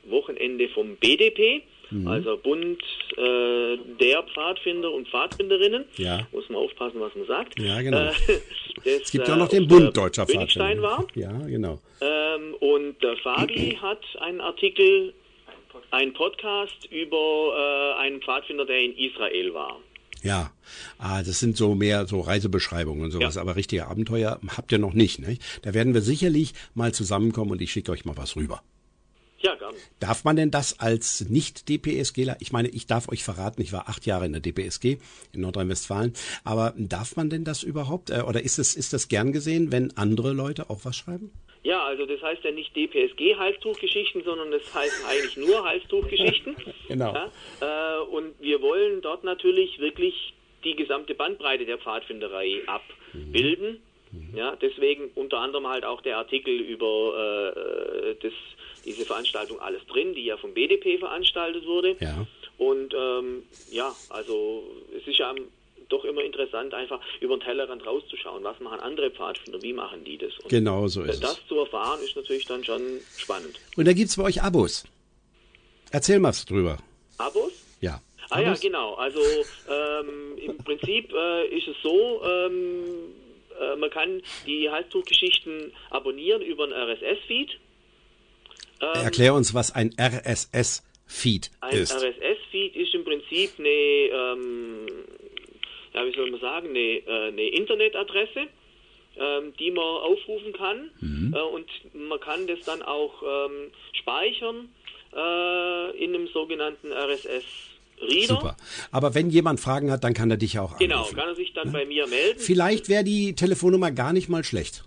Wochenende 0.04 0.70
vom 0.70 0.98
BDP, 0.98 1.64
mhm. 1.92 2.08
also 2.08 2.38
Bund 2.38 2.82
äh, 3.18 3.78
der 4.00 4.24
Pfadfinder 4.24 4.92
und 4.92 5.08
Pfadfinderinnen. 5.10 5.86
Ja. 5.98 6.28
Muss 6.32 6.48
man 6.50 6.60
aufpassen, 6.60 7.00
was 7.00 7.16
man 7.16 7.28
sagt. 7.28 7.60
Ja, 7.60 7.82
genau. 7.82 7.98
Äh, 7.98 8.12
das, 8.84 8.86
es 8.86 9.12
gibt 9.12 9.28
ja 9.28 9.36
auch 9.36 9.40
noch 9.40 9.50
den 9.50 9.68
Bund 9.68 9.96
deutscher 9.96 10.26
Pfadfinder. 10.26 10.82
war. 10.82 11.08
Ja, 11.16 11.32
genau. 11.32 11.80
Ähm, 12.02 12.56
und 12.60 13.02
der 13.02 13.18
Fabi 13.18 13.78
hat 13.82 14.04
einen 14.20 14.42
Artikel, 14.42 15.14
einen 15.92 16.14
Podcast 16.14 16.86
über 16.92 17.96
äh, 17.98 18.02
einen 18.02 18.22
Pfadfinder, 18.22 18.66
der 18.66 18.80
in 18.80 18.98
Israel 18.98 19.54
war. 19.54 19.80
Ja, 20.26 20.52
ah, 20.98 21.22
das 21.22 21.40
sind 21.40 21.56
so 21.56 21.76
mehr 21.76 22.08
so 22.08 22.20
Reisebeschreibungen 22.20 23.04
und 23.06 23.12
sowas, 23.12 23.36
ja. 23.36 23.42
aber 23.42 23.56
richtige 23.56 23.86
Abenteuer 23.86 24.40
habt 24.58 24.72
ihr 24.72 24.80
noch 24.80 24.94
nicht. 24.94 25.20
Ne? 25.20 25.38
Da 25.62 25.76
werden 25.76 25.94
wir 25.94 26.02
sicherlich 26.02 26.54
mal 26.74 26.94
zusammenkommen 26.96 27.52
und 27.52 27.62
ich 27.62 27.72
schicke 27.72 27.92
euch 27.92 28.06
mal 28.06 28.18
was 28.18 28.36
rüber. 28.36 28.64
Ja, 29.46 29.54
gerne. 29.54 29.78
Darf 30.00 30.24
man 30.24 30.36
denn 30.36 30.50
das 30.50 30.80
als 30.80 31.30
Nicht-DPSGler? 31.30 32.38
Ich 32.40 32.52
meine, 32.52 32.68
ich 32.70 32.88
darf 32.88 33.10
euch 33.10 33.24
verraten, 33.24 33.62
ich 33.62 33.72
war 33.72 33.88
acht 33.88 34.08
Jahre 34.08 34.26
in 34.26 34.34
der 34.34 34.42
DPSG 34.42 34.98
in 35.34 35.42
Nordrhein-Westfalen. 35.42 36.14
Aber 36.44 36.74
darf 36.78 37.16
man 37.16 37.30
denn 37.30 37.44
das 37.44 37.62
überhaupt? 37.62 38.10
Äh, 38.10 38.24
oder 38.28 38.42
ist 38.42 38.58
es, 38.58 38.76
ist 38.76 38.92
das 38.94 39.08
gern 39.08 39.32
gesehen, 39.32 39.72
wenn 39.72 39.96
andere 39.98 40.34
Leute 40.34 40.72
auch 40.72 40.80
was 40.84 40.96
schreiben? 40.96 41.32
Ja, 41.62 41.84
also 41.84 42.08
das 42.08 42.22
heißt 42.24 42.44
ja 42.44 42.52
nicht 42.52 42.76
DPSG-Halstuchgeschichten, 42.76 44.24
sondern 44.24 44.50
das 44.50 44.74
heißt 44.74 45.06
eigentlich 45.08 45.38
nur 45.38 45.64
Halstuchgeschichten. 45.64 46.56
genau. 46.88 47.14
Ja, 47.14 47.32
äh, 47.62 48.00
und 48.02 48.34
wir 48.40 48.64
wollen 48.64 49.02
dort 49.02 49.24
natürlich 49.24 49.78
wirklich 49.78 50.34
die 50.64 50.76
gesamte 50.76 51.14
Bandbreite 51.14 51.66
der 51.66 51.78
Pfadfinderei 51.78 52.62
abbilden. 52.66 53.74
Mhm. 53.74 53.95
Ja, 54.36 54.56
deswegen 54.56 55.10
unter 55.16 55.40
anderem 55.40 55.68
halt 55.68 55.86
auch 55.86 56.02
der 56.02 56.18
Artikel 56.18 56.60
über 56.60 57.54
äh, 57.56 58.16
das 58.22 58.34
diese 58.86 59.06
Veranstaltung 59.06 59.60
alles 59.60 59.86
drin, 59.88 60.14
die 60.14 60.26
ja 60.26 60.38
vom 60.38 60.54
BDP 60.54 61.00
veranstaltet 61.00 61.66
wurde. 61.66 61.96
Ja. 62.00 62.26
Und 62.58 62.94
ähm, 62.94 63.44
ja, 63.72 63.94
also 64.10 64.64
es 64.96 65.08
ist 65.08 65.18
ja 65.18 65.34
doch 65.90 66.06
immer 66.06 66.24
interessant, 66.24 66.74
einfach 66.74 67.00
über 67.20 67.38
den 67.38 67.42
Tellerrand 67.42 67.86
rauszuschauen. 67.86 68.44
Was 68.44 68.60
machen 68.60 68.80
andere 68.80 69.12
Pfadfinder? 69.12 69.62
Wie 69.62 69.74
machen 69.74 70.04
die 70.04 70.18
das? 70.18 70.38
Und 70.40 70.50
genau 70.50 70.88
so 70.88 71.04
ist 71.04 71.22
das 71.24 71.32
es. 71.32 71.38
Das 71.38 71.48
zu 71.48 71.60
erfahren 71.60 72.00
ist 72.04 72.16
natürlich 72.16 72.46
dann 72.46 72.64
schon 72.64 72.82
spannend. 73.18 73.60
Und 73.76 73.88
da 73.88 73.94
gibt 73.94 74.10
es 74.10 74.16
bei 74.16 74.24
euch 74.24 74.42
Abos. 74.42 74.86
Erzähl 75.92 76.20
mal 76.20 76.34
drüber. 76.48 76.78
Abos? 77.18 77.52
Ja. 77.82 78.02
Ah 78.30 78.38
Abos? 78.38 78.62
ja, 78.64 78.70
genau. 78.70 78.94
Also 78.96 79.20
ähm, 79.20 80.38
im 80.38 80.58
Prinzip 80.58 81.14
äh, 81.14 81.48
ist 81.48 81.68
es 81.68 81.76
so, 81.84 82.22
ähm, 82.24 83.14
äh, 83.60 83.76
man 83.76 83.90
kann 83.90 84.22
die 84.46 84.70
Halstuchgeschichten 84.70 85.72
abonnieren 85.90 86.42
über 86.42 86.64
einen 86.64 86.74
RSS-Feed. 86.74 87.52
Ähm, 88.82 89.04
Erklär 89.04 89.34
uns, 89.34 89.54
was 89.54 89.74
ein 89.74 89.94
RSS-Feed 90.00 91.52
ist. 91.72 91.94
Ein 91.94 92.12
RSS-Feed 92.12 92.76
ist 92.76 92.94
im 92.94 93.04
Prinzip 93.04 93.52
eine, 93.58 93.70
ähm, 93.70 94.88
ja, 95.94 96.06
wie 96.06 96.14
soll 96.14 96.32
man 96.32 96.42
sagen, 96.42 96.70
eine, 96.70 96.80
äh, 96.80 97.28
eine 97.30 97.48
Internetadresse, 97.50 98.48
ähm, 99.18 99.54
die 99.60 99.72
man 99.72 99.84
aufrufen 99.84 100.54
kann 100.54 100.92
mhm. 101.00 101.34
äh, 101.34 101.42
und 101.42 101.70
man 101.94 102.20
kann 102.20 102.48
das 102.48 102.60
dann 102.62 102.82
auch 102.82 103.24
ähm, 103.24 103.72
speichern 103.94 104.70
äh, 105.16 106.04
in 106.04 106.14
einem 106.14 106.28
sogenannten 106.28 106.92
RSS. 106.92 107.46
Reader. 108.02 108.28
Super. 108.28 108.58
Aber 108.92 109.16
wenn 109.16 109.30
jemand 109.30 109.60
Fragen 109.60 109.92
hat, 109.92 110.04
dann 110.04 110.14
kann 110.14 110.30
er 110.30 110.38
dich 110.38 110.60
auch 110.60 110.78
genau, 110.78 110.96
anrufen. 110.96 111.12
Genau, 111.12 111.24
kann 111.24 111.34
er 111.34 111.36
sich 111.36 111.54
dann 111.54 111.68
ja? 111.68 111.74
bei 111.74 111.86
mir 111.86 112.08
melden. 112.08 112.40
Vielleicht 112.40 112.90
wäre 112.90 113.04
die 113.04 113.36
Telefonnummer 113.36 113.92
gar 113.92 114.14
nicht 114.14 114.30
mal 114.30 114.44
schlecht. 114.44 114.84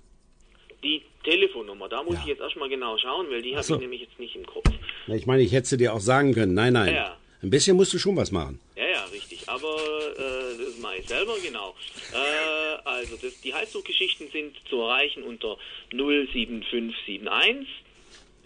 Die 0.83 1.03
Telefonnummer, 1.25 1.89
da 1.89 2.03
muss 2.03 2.15
ja. 2.15 2.21
ich 2.21 2.27
jetzt 2.27 2.41
erstmal 2.41 2.69
genau 2.69 2.97
schauen, 2.99 3.27
weil 3.31 3.43
die 3.43 3.55
habe 3.55 3.65
so. 3.65 3.75
ich 3.75 3.81
nämlich 3.81 4.03
jetzt 4.03 4.19
nicht 4.19 4.37
im 4.37 4.47
Kopf. 4.47 4.71
Ja, 5.07 5.15
ich 5.15 5.27
meine, 5.27 5.43
ich 5.43 5.53
hätte 5.53 5.69
sie 5.69 5.77
dir 5.77 5.95
auch 5.95 6.01
sagen 6.01 6.35
können. 6.35 6.55
Nein, 6.55 6.75
nein. 6.75 6.95
Ja. 6.95 7.17
Ein 7.43 7.51
bisschen 7.51 7.77
musst 7.77 7.93
du 7.95 7.99
schon 7.99 8.17
was 8.17 8.33
machen. 8.33 8.59
Ja, 8.77 8.85
ja, 8.85 9.05
richtig. 9.13 9.49
Aber 9.49 9.77
äh, 9.77 10.65
das 10.65 10.79
mache 10.81 10.97
ich 10.97 11.07
selber, 11.09 11.35
genau. 11.43 11.75
Äh, 12.13 12.79
also 12.85 13.17
das, 13.17 13.41
die 13.41 13.55
Halstuchgeschichten 13.55 14.29
sind 14.31 14.57
zu 14.69 14.81
erreichen 14.81 15.23
unter 15.23 15.57
07571 15.91 17.69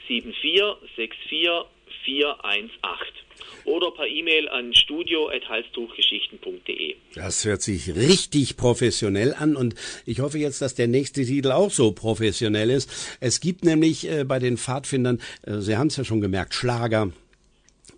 7464 0.07 1.69
418 2.05 3.23
oder 3.65 3.91
per 3.91 4.07
E-Mail 4.07 4.49
an 4.49 4.73
studio.halstuchgeschichten.de. 4.75 6.97
Das 7.15 7.45
hört 7.45 7.63
sich 7.63 7.95
richtig 7.95 8.57
professionell 8.57 9.35
an 9.35 9.55
und 9.57 9.75
ich 10.07 10.21
hoffe 10.21 10.39
jetzt, 10.39 10.63
dass 10.63 10.75
der 10.75 10.89
nächste 10.89 11.25
Titel 11.25 11.53
auch 11.53 11.71
so 11.71 11.93
professionell 11.93 12.71
ist. 12.71 12.91
Es 13.21 13.41
gibt 13.41 13.65
nämlich 13.65 14.09
äh, 14.09 14.25
bei 14.25 14.39
den 14.39 14.57
Pfadfindern, 14.57 15.21
äh, 15.47 15.59
Sie 15.59 15.77
haben 15.77 15.89
es 15.89 15.97
ja 15.97 16.05
schon 16.05 16.21
gemerkt, 16.21 16.55
Schlager, 16.55 17.11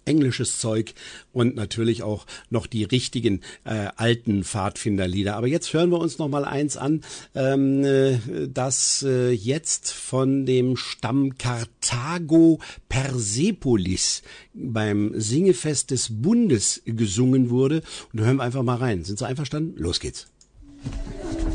englisches 0.04 0.58
Zeug 0.58 0.94
und 1.32 1.56
natürlich 1.56 2.02
auch 2.02 2.26
noch 2.50 2.66
die 2.66 2.84
richtigen 2.84 3.40
äh, 3.64 3.88
alten 3.96 4.44
Pfadfinderlieder. 4.44 5.36
Aber 5.36 5.46
jetzt 5.46 5.72
hören 5.72 5.90
wir 5.90 5.98
uns 5.98 6.18
noch 6.18 6.28
mal 6.28 6.44
eins 6.44 6.76
an, 6.76 7.02
ähm, 7.34 7.84
äh, 7.84 8.18
das 8.48 9.02
äh, 9.02 9.30
jetzt 9.30 9.92
von 9.92 10.46
dem 10.46 10.76
Stamm 10.76 11.36
Karthago 11.38 12.60
Persepolis 12.88 14.22
beim 14.52 15.12
Singefest 15.14 15.90
des 15.90 16.08
Bundes 16.10 16.82
gesungen 16.84 17.50
wurde. 17.50 17.82
Und 18.12 18.20
da 18.20 18.24
hören 18.24 18.36
wir 18.36 18.44
einfach 18.44 18.62
mal 18.62 18.76
rein. 18.76 19.04
Sind 19.04 19.18
Sie 19.18 19.26
einverstanden? 19.26 19.74
Los 19.76 20.00
geht's. 20.00 20.28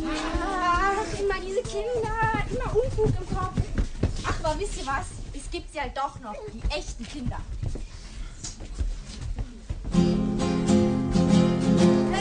Ach, 0.08 1.20
immer 1.20 1.36
diese 1.46 1.62
Kinder, 1.62 2.16
immer 2.50 2.76
Unfug 2.76 3.08
im 3.08 3.36
Kopf. 3.36 3.62
Ach, 4.24 4.44
aber 4.44 4.60
wisst 4.60 4.78
ihr 4.78 4.86
was? 4.86 5.08
Es 5.34 5.50
gibt 5.52 5.74
ja 5.74 5.84
doch 5.96 6.20
noch, 6.22 6.36
die 6.54 6.62
echten 6.76 7.06
Kinder. 7.08 7.40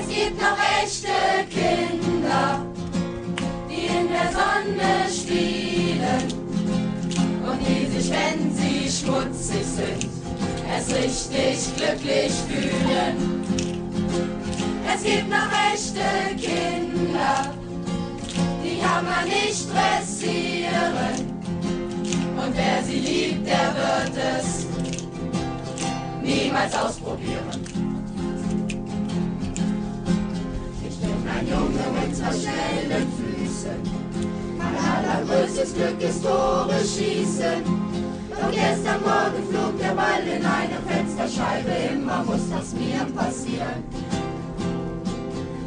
Es 0.09 0.15
gibt 0.15 0.41
noch 0.41 0.57
echte 0.83 1.09
Kinder, 1.51 2.65
die 3.69 3.87
in 3.87 4.09
der 4.09 4.33
Sonne 4.33 5.05
spielen 5.13 6.23
und 7.45 7.61
die 7.61 7.87
sich, 7.87 8.11
wenn 8.11 8.51
sie 8.55 8.89
schmutzig 8.89 9.67
sind, 9.67 10.09
es 10.75 10.95
richtig 10.95 11.77
glücklich 11.77 12.33
fühlen. 12.49 13.45
Es 14.95 15.03
gibt 15.03 15.29
noch 15.29 15.53
echte 15.75 16.37
Kinder, 16.37 17.53
die 18.65 18.81
kann 18.81 19.05
man 19.05 19.25
nicht 19.25 19.69
dressieren. 19.71 21.37
Und 22.35 22.57
wer 22.57 22.83
sie 22.83 22.99
liebt, 22.99 23.47
der 23.47 23.75
wird 23.75 24.17
es 24.39 24.67
niemals 26.23 26.75
ausprobieren. 26.75 27.58
Junge 31.51 31.85
mit 31.97 32.17
zwei 32.17 32.33
schnellen 32.33 33.07
Füßen. 33.17 33.81
Mein 34.59 34.77
allergrößtes 34.77 35.75
Glück 35.75 36.01
ist 36.01 36.23
Tore 36.23 36.79
schießen. 36.81 37.63
Doch 38.31 38.51
gestern 38.53 39.01
Morgen 39.03 39.43
flog 39.51 39.79
der 39.79 39.95
Ball 39.95 40.23
in 40.23 40.45
eine 40.45 40.79
Fensterscheibe. 40.87 41.71
Immer 41.93 42.23
muss 42.25 42.51
das 42.51 42.73
mir 42.75 43.05
passieren. 43.17 43.83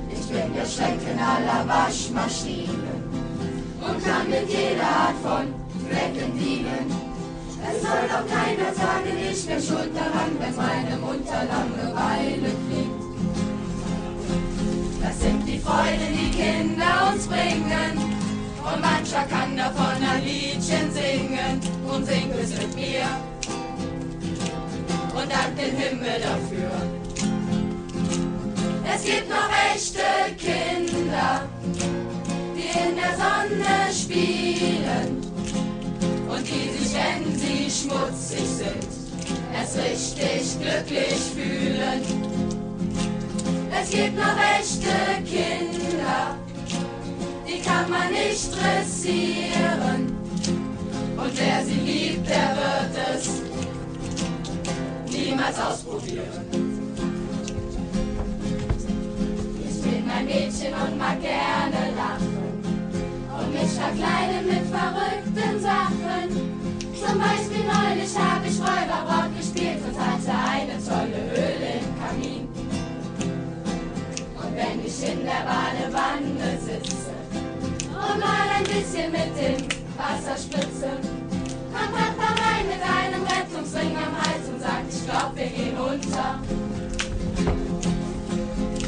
Ich 0.09 0.27
bin 0.27 0.53
der 0.53 0.65
Schrecken 0.65 1.19
aller 1.19 1.67
Waschmaschinen 1.67 3.03
und 3.81 4.05
kann 4.05 4.29
mit 4.29 4.47
jeder 4.49 4.83
Art 4.83 5.17
von 5.21 5.53
Flecken 5.87 6.37
dienen. 6.37 7.11
Es 7.63 7.81
soll 7.81 8.07
doch 8.07 8.25
keiner 8.27 8.73
sagen, 8.73 9.13
ich 9.31 9.45
bin 9.45 9.61
schuld 9.61 9.91
daran, 9.95 10.31
wenn 10.39 10.55
meine 10.55 10.97
Mutter 10.97 11.43
Langeweile 11.51 12.49
kriegt. 12.67 13.01
Das 15.03 15.19
sind 15.19 15.40
Freuden, 15.63 16.13
die 16.13 16.31
Kinder 16.31 17.11
uns 17.13 17.27
bringen. 17.27 17.97
Und 18.63 18.81
mancher 18.81 19.23
kann 19.29 19.57
davon 19.57 19.95
ein 20.01 20.23
Liedchen 20.23 20.91
singen. 20.91 21.59
Und 21.87 22.05
singt 22.05 22.35
es 22.35 22.57
mit 22.57 22.75
mir. 22.75 23.05
Und 25.13 25.31
dank 25.31 25.55
den 25.57 25.75
Himmel 25.75 26.21
dafür. 26.21 26.71
Es 28.93 29.03
gibt 29.03 29.29
noch 29.29 29.49
echte 29.73 30.01
Kinder, 30.37 31.43
die 32.55 32.89
in 32.89 32.95
der 32.95 33.15
Sonne 33.15 33.93
spielen 33.93 35.21
und 36.29 36.47
die 36.47 36.77
sich, 36.77 36.93
wenn 36.93 37.35
sie 37.37 37.69
schmutzig 37.69 38.47
sind, 38.47 38.87
es 39.53 39.77
richtig 39.77 40.59
glücklich 40.59 41.19
fühlen. 41.33 42.40
Es 43.83 43.89
gibt 43.89 44.15
noch 44.15 44.37
echte 44.59 45.23
Kinder, 45.25 46.35
die 47.47 47.59
kann 47.61 47.89
man 47.89 48.11
nicht 48.11 48.51
dressieren. 48.53 50.15
Und 51.17 51.31
wer 51.33 51.65
sie 51.65 51.73
liebt, 51.73 52.29
der 52.29 52.55
wird 52.55 53.15
es 53.15 53.41
niemals 55.11 55.59
ausprobieren. 55.59 56.45
Ich 59.67 59.81
bin 59.81 60.09
ein 60.09 60.25
Mädchen 60.25 60.73
und 60.73 60.97
mag 60.99 61.19
gerne 61.19 61.95
lachen 61.95 62.61
und 63.39 63.51
mich 63.51 63.71
verkleiden 63.71 64.45
mit 64.45 64.65
verrückten 64.69 65.59
Sachen. 65.59 66.51
Zum 66.93 67.17
Beispiel 67.17 67.65
neulich 67.65 68.10
bisschen 78.91 79.11
mit 79.11 79.37
dem 79.37 79.67
Wasser 79.97 80.37
spritze, 80.37 80.89
kommt 81.71 81.93
Papa 81.93 82.33
rein 82.43 82.67
mit 82.67 82.81
einem 82.81 83.23
Rettungsring 83.23 83.95
am 83.95 84.15
Hals 84.17 84.49
und 84.49 84.61
sagt, 84.61 84.93
ich 84.93 85.05
glaub, 85.05 85.35
wir 85.35 85.45
gehen 85.45 85.77
unter. 85.77 86.39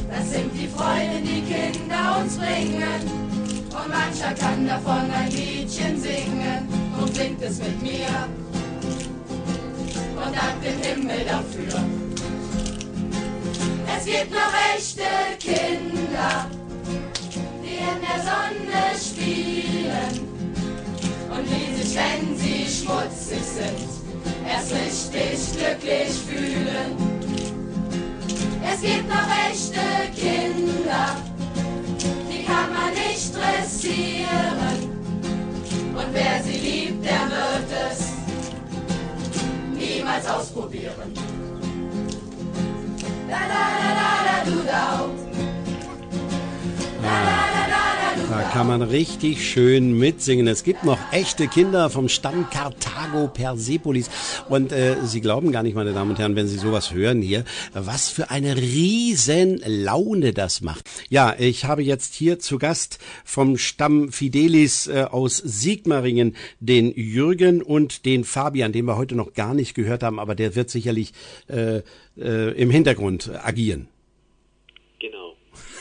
Das 0.09 0.31
sind 0.31 0.51
die 0.53 0.67
Freude, 0.67 1.21
die 1.21 1.41
Kinder 1.41 2.17
uns 2.19 2.37
bringen. 2.37 3.23
Und 3.69 3.89
mancher 3.89 4.33
kann 4.33 4.67
davon 4.67 5.09
ein 5.11 5.31
Liedchen 5.31 5.99
singen 5.99 6.67
und 7.01 7.15
singt 7.15 7.41
es 7.41 7.59
mit 7.59 7.81
mir. 7.81 8.27
Und 10.15 10.35
dankt 10.35 10.65
dem 10.65 10.81
Himmel 10.81 11.25
dafür. 11.25 11.81
Es 13.97 14.05
gibt 14.05 14.31
noch 14.31 14.53
echte 14.75 15.03
Kinder, 15.39 16.47
in 17.93 18.01
der 18.01 18.19
Sonne 18.23 18.83
spielen 18.97 20.15
und 21.29 21.45
die 21.45 21.81
sich, 21.81 21.95
wenn 21.95 22.37
sie 22.37 22.65
schmutzig 22.65 23.43
sind, 23.43 23.89
erst 24.47 24.71
richtig 24.73 25.57
glücklich 25.57 26.13
fühlen. 26.27 27.13
Es 28.65 28.81
gibt 28.81 29.07
noch 29.07 29.29
echte 29.49 29.81
Kinder, 30.15 31.15
die 32.29 32.43
kann 32.43 32.73
man 32.73 32.93
nicht 32.93 33.35
dressieren. 33.35 34.93
Und 35.95 36.13
wer 36.13 36.41
sie 36.43 36.57
liebt, 36.57 37.05
der 37.05 37.29
wird 37.29 37.69
es 37.91 38.13
niemals 39.77 40.27
ausprobieren. 40.27 41.13
Da 43.29 43.39
da 43.39 43.63
da 43.79 43.89
da 43.99 44.11
da 44.25 44.51
du 44.51 44.63
da. 44.63 45.09
Da 47.01 47.15
da 47.25 47.37
da 47.53 47.62
da 48.33 48.41
kann 48.41 48.65
man 48.65 48.81
richtig 48.81 49.47
schön 49.47 49.95
mitsingen. 49.95 50.47
Es 50.47 50.63
gibt 50.63 50.83
noch 50.83 50.97
echte 51.11 51.47
Kinder 51.47 51.91
vom 51.91 52.09
Stamm 52.09 52.49
Karthago 52.49 53.27
Persepolis. 53.27 54.09
Und 54.49 54.71
äh, 54.71 54.95
Sie 55.03 55.21
glauben 55.21 55.51
gar 55.51 55.61
nicht, 55.61 55.75
meine 55.75 55.93
Damen 55.93 56.09
und 56.09 56.19
Herren, 56.19 56.35
wenn 56.35 56.47
Sie 56.47 56.57
sowas 56.57 56.91
hören 56.91 57.21
hier, 57.21 57.45
was 57.73 58.09
für 58.09 58.31
eine 58.31 58.57
riesen 58.57 59.61
Laune 59.67 60.33
das 60.33 60.61
macht. 60.61 60.89
Ja, 61.09 61.35
ich 61.37 61.65
habe 61.65 61.83
jetzt 61.83 62.15
hier 62.15 62.39
zu 62.39 62.57
Gast 62.57 62.97
vom 63.23 63.55
Stamm 63.59 64.11
Fidelis 64.11 64.87
äh, 64.87 65.05
aus 65.11 65.37
Sigmaringen 65.37 66.35
den 66.59 66.91
Jürgen 66.91 67.61
und 67.61 68.03
den 68.03 68.23
Fabian, 68.23 68.71
den 68.71 68.85
wir 68.85 68.97
heute 68.97 69.13
noch 69.13 69.35
gar 69.35 69.53
nicht 69.53 69.75
gehört 69.75 70.01
haben, 70.01 70.19
aber 70.19 70.33
der 70.33 70.55
wird 70.55 70.71
sicherlich 70.71 71.13
äh, 71.49 71.81
äh, 72.17 72.51
im 72.59 72.71
Hintergrund 72.71 73.29
agieren. 73.43 73.89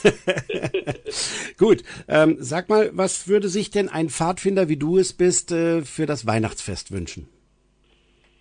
Gut, 1.59 1.83
ähm, 2.09 2.37
sag 2.41 2.69
mal, 2.69 2.91
was 2.93 3.29
würde 3.29 3.49
sich 3.49 3.71
denn 3.71 3.89
ein 3.89 4.09
Pfadfinder, 4.09 4.69
wie 4.69 4.77
du 4.77 4.99
es 4.99 5.13
bist, 5.13 5.53
äh, 5.53 5.83
für 5.83 6.07
das 6.07 6.27
Weihnachtsfest 6.27 6.93
wünschen? 6.93 7.29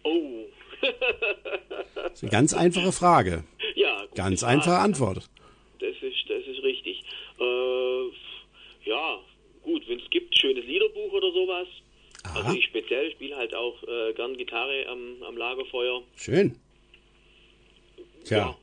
Oh. 0.03 0.45
Das 0.81 2.13
ist 2.13 2.23
eine 2.23 2.31
ganz 2.31 2.53
einfache 2.53 2.91
Frage. 2.91 3.43
ja. 3.75 4.01
gute 4.01 4.15
Ganz 4.15 4.41
Frage. 4.41 4.53
einfache 4.53 4.77
Antwort. 4.79 5.29
Das 5.79 5.95
ist, 6.01 6.29
das 6.29 6.45
ist 6.45 6.63
richtig. 6.63 7.03
Äh, 7.39 8.89
ja, 8.89 9.19
gut, 9.63 9.87
wenn 9.87 9.99
es 9.99 10.09
gibt, 10.09 10.37
schönes 10.37 10.65
Liederbuch 10.65 11.11
oder 11.13 11.31
sowas. 11.31 11.67
Aha. 12.23 12.39
Also 12.39 12.57
ich 12.57 12.65
speziell 12.65 13.11
spiele 13.11 13.35
halt 13.35 13.55
auch 13.55 13.81
äh, 13.83 14.13
gern 14.13 14.37
Gitarre 14.37 14.85
am, 14.89 15.23
am 15.27 15.37
Lagerfeuer. 15.37 16.03
Schön. 16.15 16.55
Tja. 18.25 18.37
Ja. 18.37 18.57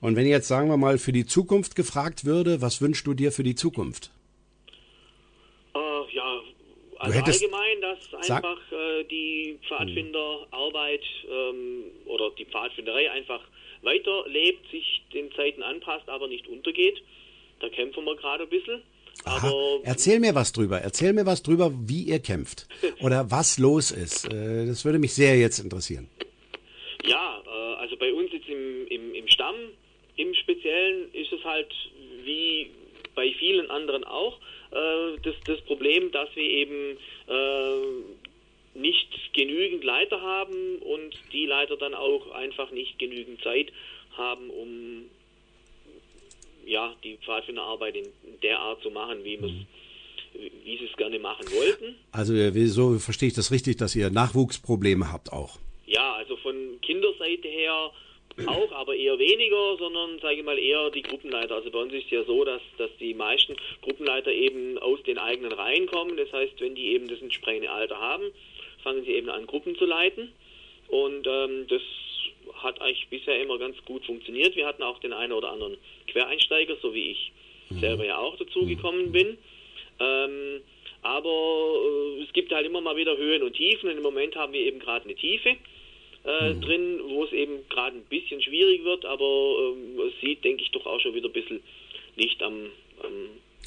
Und 0.00 0.16
wenn 0.16 0.26
jetzt, 0.26 0.48
sagen 0.48 0.68
wir 0.68 0.76
mal, 0.76 0.98
für 0.98 1.12
die 1.12 1.26
Zukunft 1.26 1.76
gefragt 1.76 2.24
würde, 2.24 2.60
was 2.60 2.80
wünschst 2.80 3.06
du 3.06 3.14
dir 3.14 3.32
für 3.32 3.42
die 3.42 3.54
Zukunft? 3.54 4.10
Äh, 5.74 5.78
ja, 6.14 6.40
also 6.98 7.18
hättest- 7.18 7.42
allgemein, 7.42 7.80
dass 7.80 8.26
Sag- 8.26 8.44
einfach 8.44 8.60
äh, 8.72 9.04
die 9.04 9.58
Pfadfinderarbeit 9.68 11.02
ähm, 11.30 11.84
oder 12.06 12.30
die 12.38 12.44
Pfadfinderei 12.44 13.10
einfach 13.10 13.40
weiterlebt, 13.82 14.70
sich 14.70 15.02
den 15.12 15.32
Zeiten 15.32 15.62
anpasst, 15.62 16.08
aber 16.08 16.28
nicht 16.28 16.46
untergeht. 16.46 17.02
Da 17.60 17.68
kämpfen 17.68 18.04
wir 18.04 18.16
gerade 18.16 18.44
ein 18.44 18.48
bisschen. 18.50 18.82
Aha. 19.24 19.46
Aber 19.48 19.80
Erzähl 19.84 20.20
mir 20.20 20.34
was 20.34 20.52
drüber. 20.52 20.80
Erzähl 20.80 21.12
mir 21.12 21.26
was 21.26 21.42
drüber, 21.42 21.72
wie 21.86 22.02
ihr 22.04 22.18
kämpft. 22.18 22.66
Oder 23.00 23.30
was 23.30 23.58
los 23.58 23.90
ist. 23.90 24.32
Äh, 24.32 24.66
Das 24.66 24.84
würde 24.84 24.98
mich 24.98 25.12
sehr 25.14 25.36
jetzt 25.38 25.58
interessieren. 25.58 26.08
Ja, 27.04 27.42
äh, 27.46 27.74
also 27.80 27.96
bei 27.96 28.12
uns 28.12 28.32
jetzt 28.32 28.48
im 28.48 28.81
Stamm, 29.42 29.56
im 30.16 30.34
Speziellen, 30.34 31.12
ist 31.12 31.32
es 31.32 31.42
halt 31.44 31.72
wie 32.24 32.70
bei 33.14 33.32
vielen 33.32 33.70
anderen 33.70 34.04
auch 34.04 34.38
äh, 34.70 35.18
das, 35.22 35.34
das 35.46 35.60
Problem, 35.62 36.12
dass 36.12 36.28
wir 36.36 36.44
eben 36.44 36.96
äh, 37.28 38.78
nicht 38.78 39.08
genügend 39.32 39.82
Leiter 39.84 40.20
haben 40.20 40.76
und 40.76 41.14
die 41.32 41.46
Leiter 41.46 41.76
dann 41.76 41.94
auch 41.94 42.30
einfach 42.30 42.70
nicht 42.70 42.98
genügend 42.98 43.42
Zeit 43.42 43.72
haben, 44.16 44.48
um 44.50 45.10
ja, 46.64 46.94
die 47.02 47.16
Pfadfinderarbeit 47.16 47.96
in 47.96 48.06
der 48.42 48.60
Art 48.60 48.82
zu 48.82 48.90
machen, 48.90 49.24
wie 49.24 49.40
wir 49.40 49.48
es 49.48 49.54
wie 50.64 50.78
sie 50.78 50.86
es 50.90 50.96
gerne 50.96 51.18
machen 51.18 51.44
wollten. 51.52 51.94
Also 52.10 52.32
äh, 52.32 52.66
so 52.66 52.98
verstehe 52.98 53.28
ich 53.28 53.34
das 53.34 53.50
richtig, 53.50 53.76
dass 53.76 53.94
ihr 53.94 54.08
Nachwuchsprobleme 54.08 55.12
habt 55.12 55.30
auch. 55.30 55.58
Ja, 55.84 56.14
also 56.14 56.36
von 56.38 56.80
Kinderseite 56.80 57.48
her 57.48 57.90
auch, 58.46 58.72
aber 58.72 58.94
eher 58.94 59.18
weniger, 59.18 59.76
sondern 59.78 60.18
sage 60.20 60.36
ich 60.36 60.44
mal 60.44 60.58
eher 60.58 60.90
die 60.90 61.02
Gruppenleiter. 61.02 61.54
Also 61.54 61.70
bei 61.70 61.80
uns 61.80 61.92
ist 61.92 62.06
es 62.06 62.10
ja 62.10 62.24
so, 62.24 62.44
dass, 62.44 62.62
dass 62.78 62.90
die 62.98 63.14
meisten 63.14 63.56
Gruppenleiter 63.82 64.32
eben 64.32 64.78
aus 64.78 65.02
den 65.02 65.18
eigenen 65.18 65.52
Reihen 65.52 65.86
kommen. 65.86 66.16
Das 66.16 66.32
heißt, 66.32 66.60
wenn 66.60 66.74
die 66.74 66.92
eben 66.92 67.08
das 67.08 67.20
entsprechende 67.20 67.70
Alter 67.70 67.98
haben, 67.98 68.24
fangen 68.82 69.04
sie 69.04 69.12
eben 69.12 69.28
an, 69.28 69.46
Gruppen 69.46 69.76
zu 69.76 69.84
leiten. 69.84 70.32
Und 70.88 71.26
ähm, 71.26 71.66
das 71.68 71.82
hat 72.54 72.80
eigentlich 72.80 73.08
bisher 73.08 73.40
immer 73.40 73.58
ganz 73.58 73.76
gut 73.84 74.04
funktioniert. 74.04 74.56
Wir 74.56 74.66
hatten 74.66 74.82
auch 74.82 74.98
den 75.00 75.12
einen 75.12 75.32
oder 75.32 75.50
anderen 75.50 75.76
Quereinsteiger, 76.06 76.76
so 76.82 76.94
wie 76.94 77.12
ich 77.12 77.32
selber 77.80 78.04
ja 78.04 78.18
auch 78.18 78.36
dazu 78.36 78.66
gekommen 78.66 79.12
bin. 79.12 79.38
Ähm, 80.00 80.60
aber 81.02 81.74
äh, 82.18 82.22
es 82.22 82.32
gibt 82.32 82.52
halt 82.52 82.66
immer 82.66 82.80
mal 82.80 82.96
wieder 82.96 83.16
Höhen 83.16 83.42
und 83.42 83.54
Tiefen 83.54 83.90
und 83.90 83.96
im 83.96 84.02
Moment 84.02 84.36
haben 84.36 84.52
wir 84.52 84.60
eben 84.60 84.78
gerade 84.78 85.04
eine 85.04 85.14
Tiefe 85.14 85.56
äh, 86.24 86.54
drin, 86.54 87.00
wo 87.08 87.24
es 87.24 87.32
eben 87.32 87.68
gerade 87.68 87.96
ein 87.96 88.04
bisschen 88.04 88.40
schwierig 88.42 88.84
wird, 88.84 89.04
aber 89.04 89.24
ähm, 89.24 90.00
es 90.06 90.20
sieht, 90.20 90.44
denke 90.44 90.62
ich, 90.62 90.70
doch 90.70 90.86
auch 90.86 91.00
schon 91.00 91.14
wieder 91.14 91.28
ein 91.28 91.32
bisschen 91.32 91.60
Licht 92.16 92.42
am, 92.42 92.66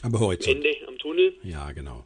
am 0.01 0.19
heute. 0.19 0.49
Ende, 0.49 0.69
am 0.87 0.97
Tunnel. 0.97 1.33
Ja, 1.43 1.71
genau. 1.71 2.05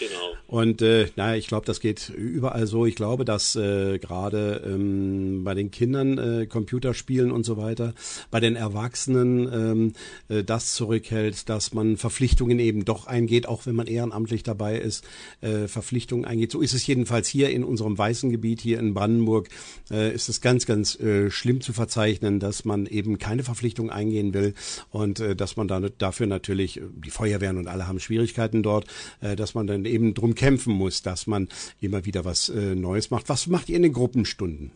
Genau. 0.00 0.34
Und 0.46 0.80
äh, 0.80 1.08
naja, 1.16 1.36
ich 1.36 1.46
glaube, 1.46 1.66
das 1.66 1.78
geht 1.78 2.08
überall 2.08 2.66
so. 2.66 2.86
Ich 2.86 2.94
glaube, 2.94 3.26
dass 3.26 3.54
äh, 3.54 3.98
gerade 3.98 4.62
ähm, 4.66 5.44
bei 5.44 5.52
den 5.52 5.70
Kindern 5.70 6.16
äh, 6.16 6.46
Computerspielen 6.46 7.30
und 7.30 7.44
so 7.44 7.58
weiter, 7.58 7.92
bei 8.30 8.40
den 8.40 8.56
Erwachsenen 8.56 9.52
ähm, 9.52 9.92
äh, 10.30 10.42
das 10.42 10.74
zurückhält, 10.74 11.50
dass 11.50 11.74
man 11.74 11.98
Verpflichtungen 11.98 12.58
eben 12.58 12.86
doch 12.86 13.06
eingeht, 13.06 13.46
auch 13.46 13.66
wenn 13.66 13.76
man 13.76 13.88
ehrenamtlich 13.88 14.42
dabei 14.42 14.78
ist, 14.78 15.04
äh, 15.42 15.68
Verpflichtungen 15.68 16.24
eingeht. 16.24 16.50
So 16.50 16.62
ist 16.62 16.72
es 16.72 16.86
jedenfalls 16.86 17.28
hier 17.28 17.50
in 17.50 17.62
unserem 17.62 17.98
weißen 17.98 18.30
Gebiet, 18.30 18.62
hier 18.62 18.78
in 18.78 18.94
Brandenburg, 18.94 19.50
äh, 19.90 20.14
ist 20.14 20.30
es 20.30 20.40
ganz, 20.40 20.64
ganz 20.64 20.98
äh, 20.98 21.30
schlimm 21.30 21.60
zu 21.60 21.74
verzeichnen, 21.74 22.40
dass 22.40 22.64
man 22.64 22.86
eben 22.86 23.18
keine 23.18 23.42
Verpflichtung 23.42 23.90
eingehen 23.90 24.32
will 24.32 24.54
und 24.88 25.20
äh, 25.20 25.36
dass 25.36 25.56
man 25.56 25.68
dann 25.68 25.90
dafür 25.98 26.26
natürlich, 26.26 26.78
äh, 26.78 26.84
die 27.04 27.10
Feuerwehren 27.10 27.58
und 27.58 27.66
alle 27.66 27.86
haben 27.86 28.00
Schwierigkeiten 28.00 28.62
dort, 28.62 28.86
äh, 29.20 29.36
dass 29.36 29.54
man 29.54 29.66
dann 29.66 29.89
eben 29.90 30.14
drum 30.14 30.34
kämpfen 30.34 30.72
muss, 30.72 31.02
dass 31.02 31.26
man 31.26 31.48
immer 31.80 32.04
wieder 32.04 32.24
was 32.24 32.48
äh, 32.48 32.74
Neues 32.74 33.10
macht. 33.10 33.28
Was 33.28 33.46
macht 33.46 33.68
ihr 33.68 33.76
in 33.76 33.82
den 33.82 33.92
Gruppenstunden? 33.92 34.72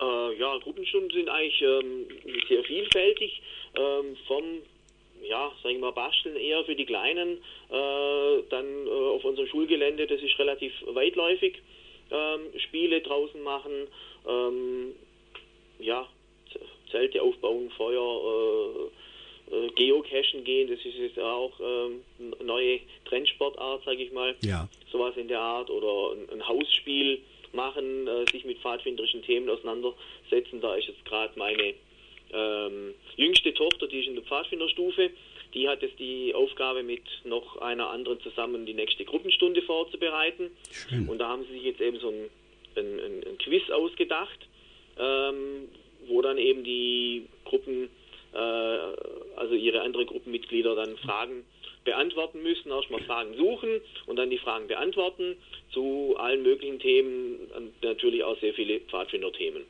Äh, 0.00 0.38
ja, 0.38 0.58
Gruppenstunden 0.58 1.10
sind 1.10 1.28
eigentlich 1.28 1.62
ähm, 1.62 2.06
sehr 2.48 2.62
vielfältig. 2.64 3.42
Ähm, 3.76 4.16
vom, 4.26 4.44
ja, 5.22 5.50
sagen 5.62 5.76
wir 5.76 5.80
mal, 5.80 5.92
Basteln 5.92 6.36
eher 6.36 6.64
für 6.64 6.76
die 6.76 6.84
Kleinen, 6.84 7.38
äh, 7.70 8.42
dann 8.50 8.86
äh, 8.86 8.90
auf 8.90 9.24
unserem 9.24 9.48
Schulgelände, 9.48 10.06
das 10.06 10.20
ist 10.20 10.38
relativ 10.38 10.72
weitläufig, 10.88 11.62
ähm, 12.10 12.40
Spiele 12.58 13.00
draußen 13.00 13.42
machen, 13.42 13.72
ähm, 14.28 14.92
ja, 15.78 16.06
Zelte 16.90 17.22
aufbauen, 17.22 17.70
Feuer, 17.76 18.00
äh, 18.00 18.90
Geocachen 19.74 20.44
gehen, 20.44 20.70
das 20.70 20.84
ist 20.84 20.96
jetzt 20.96 21.18
auch 21.18 21.52
ähm, 21.60 22.02
eine 22.18 22.44
neue 22.44 22.80
Trendsportart, 23.04 23.84
sage 23.84 24.02
ich 24.02 24.12
mal. 24.12 24.34
Ja. 24.42 24.68
Sowas 24.90 25.16
in 25.16 25.28
der 25.28 25.40
Art 25.40 25.70
oder 25.70 26.16
ein, 26.16 26.30
ein 26.30 26.48
Hausspiel 26.48 27.20
machen, 27.52 28.06
äh, 28.06 28.30
sich 28.30 28.44
mit 28.44 28.58
pfadfinderischen 28.58 29.22
Themen 29.22 29.48
auseinandersetzen. 29.48 30.60
Da 30.60 30.74
ist 30.74 30.88
jetzt 30.88 31.04
gerade 31.04 31.38
meine 31.38 31.74
ähm, 32.32 32.94
jüngste 33.16 33.52
Tochter, 33.54 33.86
die 33.86 34.00
ist 34.00 34.08
in 34.08 34.14
der 34.14 34.24
Pfadfinderstufe, 34.24 35.10
die 35.54 35.68
hat 35.68 35.82
jetzt 35.82 35.98
die 35.98 36.34
Aufgabe, 36.34 36.82
mit 36.82 37.02
noch 37.24 37.58
einer 37.58 37.90
anderen 37.90 38.20
zusammen 38.20 38.64
die 38.64 38.74
nächste 38.74 39.04
Gruppenstunde 39.04 39.62
vorzubereiten. 39.62 40.50
Schön. 40.70 41.08
Und 41.08 41.18
da 41.18 41.28
haben 41.28 41.44
sie 41.44 41.52
sich 41.54 41.64
jetzt 41.64 41.80
eben 41.80 41.98
so 42.00 42.08
ein, 42.08 42.30
ein, 42.76 43.22
ein, 43.28 43.38
Quiz 43.38 43.68
ausgedacht, 43.70 44.48
ähm, 44.98 45.68
wo 46.06 46.22
dann 46.22 46.38
eben 46.38 46.64
die 46.64 47.26
Gruppen, 47.44 47.84
äh, 47.84 47.88
also 48.32 49.54
ihre 49.54 49.82
anderen 49.82 50.06
Gruppenmitglieder 50.06 50.74
dann 50.74 50.96
Fragen 50.98 51.44
beantworten 51.84 52.42
müssen, 52.42 52.70
erstmal 52.70 53.02
Fragen 53.02 53.34
suchen 53.36 53.80
und 54.06 54.16
dann 54.16 54.30
die 54.30 54.38
Fragen 54.38 54.68
beantworten 54.68 55.36
zu 55.72 56.14
allen 56.16 56.42
möglichen 56.42 56.78
Themen, 56.78 57.50
und 57.56 57.82
natürlich 57.82 58.22
auch 58.22 58.38
sehr 58.40 58.54
viele 58.54 58.80
Pfadfinder-Themen. 58.80 59.62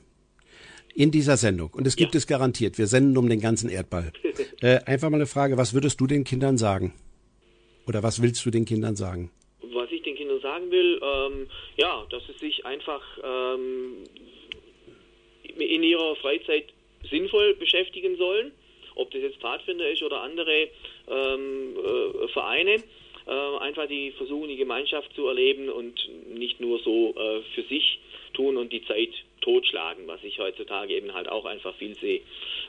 in 0.98 1.12
dieser 1.12 1.38
Sendung, 1.38 1.70
und 1.74 1.86
es 1.86 1.96
gibt 1.96 2.16
Ja. 2.16 2.18
es 2.18 2.26
garantiert, 2.26 2.78
wir 2.80 2.88
senden 2.88 3.18
um 3.18 3.30
den 3.30 3.40
ganzen 3.40 3.70
Erdball, 3.70 4.12
äh, 4.62 4.80
einfach 4.86 5.10
mal 5.10 5.18
eine 5.18 5.28
Frage, 5.28 5.56
was 5.58 5.74
würdest 5.76 6.02
du 6.02 6.08
den 6.08 6.24
Kindern 6.24 6.58
sagen? 6.58 6.94
Oder 7.88 8.02
was 8.02 8.22
willst 8.22 8.44
du 8.46 8.50
den 8.50 8.66
Kindern 8.66 8.96
sagen? 8.96 9.30
Was 9.62 9.92
ich 9.92 10.02
den 10.02 10.16
Kindern 10.16 10.42
sagen 10.42 10.72
will, 10.72 11.00
ähm, 11.02 11.48
ja, 11.78 12.06
dass 12.10 12.24
sie 12.26 12.34
sich 12.40 12.66
einfach 12.66 13.02
ähm, 13.24 14.04
in 15.58 15.84
ihrer 15.84 16.16
Freizeit 16.18 16.66
sinnvoll 17.10 17.54
beschäftigen 17.56 18.18
sollen, 18.18 18.52
ob 18.96 19.12
das 19.12 19.22
jetzt 19.22 19.38
Pfadfinder 19.38 19.88
ist 19.90 20.02
oder 20.02 20.22
andere 20.22 20.68
ähm, 21.08 21.76
äh, 21.78 22.28
Vereine. 22.30 22.84
Äh, 23.28 23.58
einfach 23.60 23.88
die 23.88 24.12
versuchen, 24.12 24.48
die 24.50 24.56
Gemeinschaft 24.58 25.14
zu 25.14 25.28
erleben 25.28 25.70
und 25.70 25.94
nicht 26.34 26.60
nur 26.60 26.80
so 26.80 27.14
äh, 27.16 27.42
für 27.54 27.64
sich 27.64 28.00
tun 28.34 28.58
und 28.58 28.72
die 28.74 28.84
Zeit 28.86 29.10
totschlagen, 29.48 30.08
was 30.08 30.22
ich 30.24 30.40
heutzutage 30.40 30.94
eben 30.94 31.14
halt 31.14 31.30
auch 31.30 31.46
einfach 31.46 31.74
viel 31.76 31.96
sehe, 31.98 32.20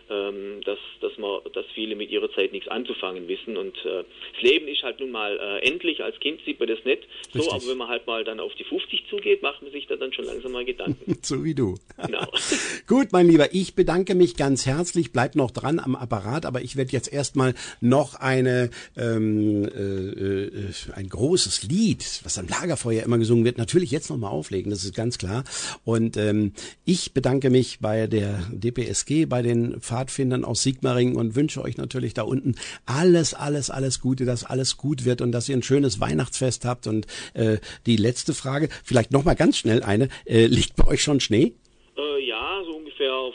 ähm, 0.08 0.60
dass, 0.64 0.78
dass, 1.00 1.18
man, 1.18 1.40
dass 1.52 1.66
viele 1.74 1.96
mit 1.96 2.08
ihrer 2.10 2.30
Zeit 2.32 2.52
nichts 2.52 2.68
anzufangen 2.68 3.26
wissen. 3.26 3.56
Und 3.56 3.76
äh, 3.84 4.04
das 4.34 4.42
Leben 4.42 4.68
ist 4.68 4.84
halt 4.84 5.00
nun 5.00 5.10
mal 5.10 5.36
äh, 5.38 5.66
endlich. 5.66 6.04
Als 6.04 6.18
Kind 6.20 6.40
sieht 6.46 6.60
man 6.60 6.68
das 6.68 6.78
nicht 6.84 7.02
so, 7.32 7.40
Richtig. 7.40 7.52
aber 7.52 7.66
wenn 7.70 7.78
man 7.78 7.88
halt 7.88 8.06
mal 8.06 8.22
dann 8.22 8.38
auf 8.38 8.54
die 8.54 8.64
50 8.64 9.06
zugeht, 9.10 9.42
macht 9.42 9.60
man 9.60 9.72
sich 9.72 9.88
da 9.88 9.96
dann 9.96 10.12
schon 10.12 10.24
langsam 10.24 10.52
mal 10.52 10.64
Gedanken. 10.64 11.18
So 11.28 11.44
wie 11.44 11.54
du. 11.54 11.74
Genau. 12.06 12.26
Gut, 12.86 13.08
mein 13.10 13.28
Lieber, 13.28 13.52
ich 13.52 13.74
bedanke 13.74 14.14
mich 14.14 14.36
ganz 14.36 14.66
herzlich. 14.66 15.12
Bleib 15.12 15.34
noch 15.34 15.50
dran 15.50 15.80
am 15.80 15.96
Apparat, 15.96 16.46
aber 16.46 16.62
ich 16.62 16.76
werde 16.76 16.92
jetzt 16.92 17.12
erstmal 17.12 17.54
noch 17.80 18.14
eine 18.14 18.70
ähm, 18.96 19.64
äh, 19.64 20.44
äh, 20.44 20.72
ein 20.94 21.08
großes 21.08 21.64
Lied, 21.64 22.20
was 22.22 22.38
am 22.38 22.46
Lagerfeuer 22.46 23.02
immer 23.02 23.18
gesungen 23.18 23.44
wird, 23.44 23.58
natürlich 23.58 23.90
jetzt 23.90 24.10
nochmal 24.10 24.30
auflegen. 24.30 24.70
Das 24.70 24.84
ist 24.84 24.94
ganz 24.94 25.18
klar. 25.18 25.44
Und 25.84 26.16
ähm, 26.16 26.52
ich 26.84 27.12
bedanke 27.12 27.50
mich 27.50 27.80
bei 27.80 28.06
der 28.06 28.40
DPSG, 28.52 29.26
bei 29.26 29.42
den 29.42 29.80
Pfadfindern 29.80 30.44
aus 30.44 30.62
Sigmaringen 30.62 31.16
und 31.16 31.36
wünsche 31.36 31.62
euch 31.62 31.76
natürlich 31.76 32.14
da 32.14 32.22
unten 32.22 32.54
alles, 32.86 33.34
alles, 33.34 33.70
alles 33.70 34.00
Gute, 34.00 34.24
dass 34.24 34.44
alles 34.44 34.76
gut 34.76 35.04
wird 35.04 35.20
und 35.20 35.32
dass 35.32 35.48
ihr 35.48 35.56
ein 35.56 35.62
schönes 35.62 36.00
Weihnachtsfest 36.00 36.64
habt. 36.64 36.86
Und 36.86 37.06
äh, 37.34 37.58
die 37.86 37.96
letzte 37.96 38.34
Frage, 38.34 38.68
vielleicht 38.84 39.12
nochmal 39.12 39.36
ganz 39.36 39.58
schnell 39.58 39.82
eine, 39.82 40.08
äh, 40.24 40.46
liegt 40.46 40.76
bei 40.76 40.86
euch 40.86 41.02
schon 41.02 41.20
Schnee? 41.20 41.54
Äh, 41.96 42.26
ja, 42.26 42.62
so 42.64 42.76
ungefähr 42.76 43.12
auf 43.12 43.34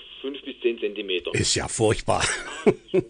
10 0.63 0.79
Zentimeter. 0.79 1.33
Ist 1.35 1.55
ja 1.55 1.67
furchtbar. 1.67 2.25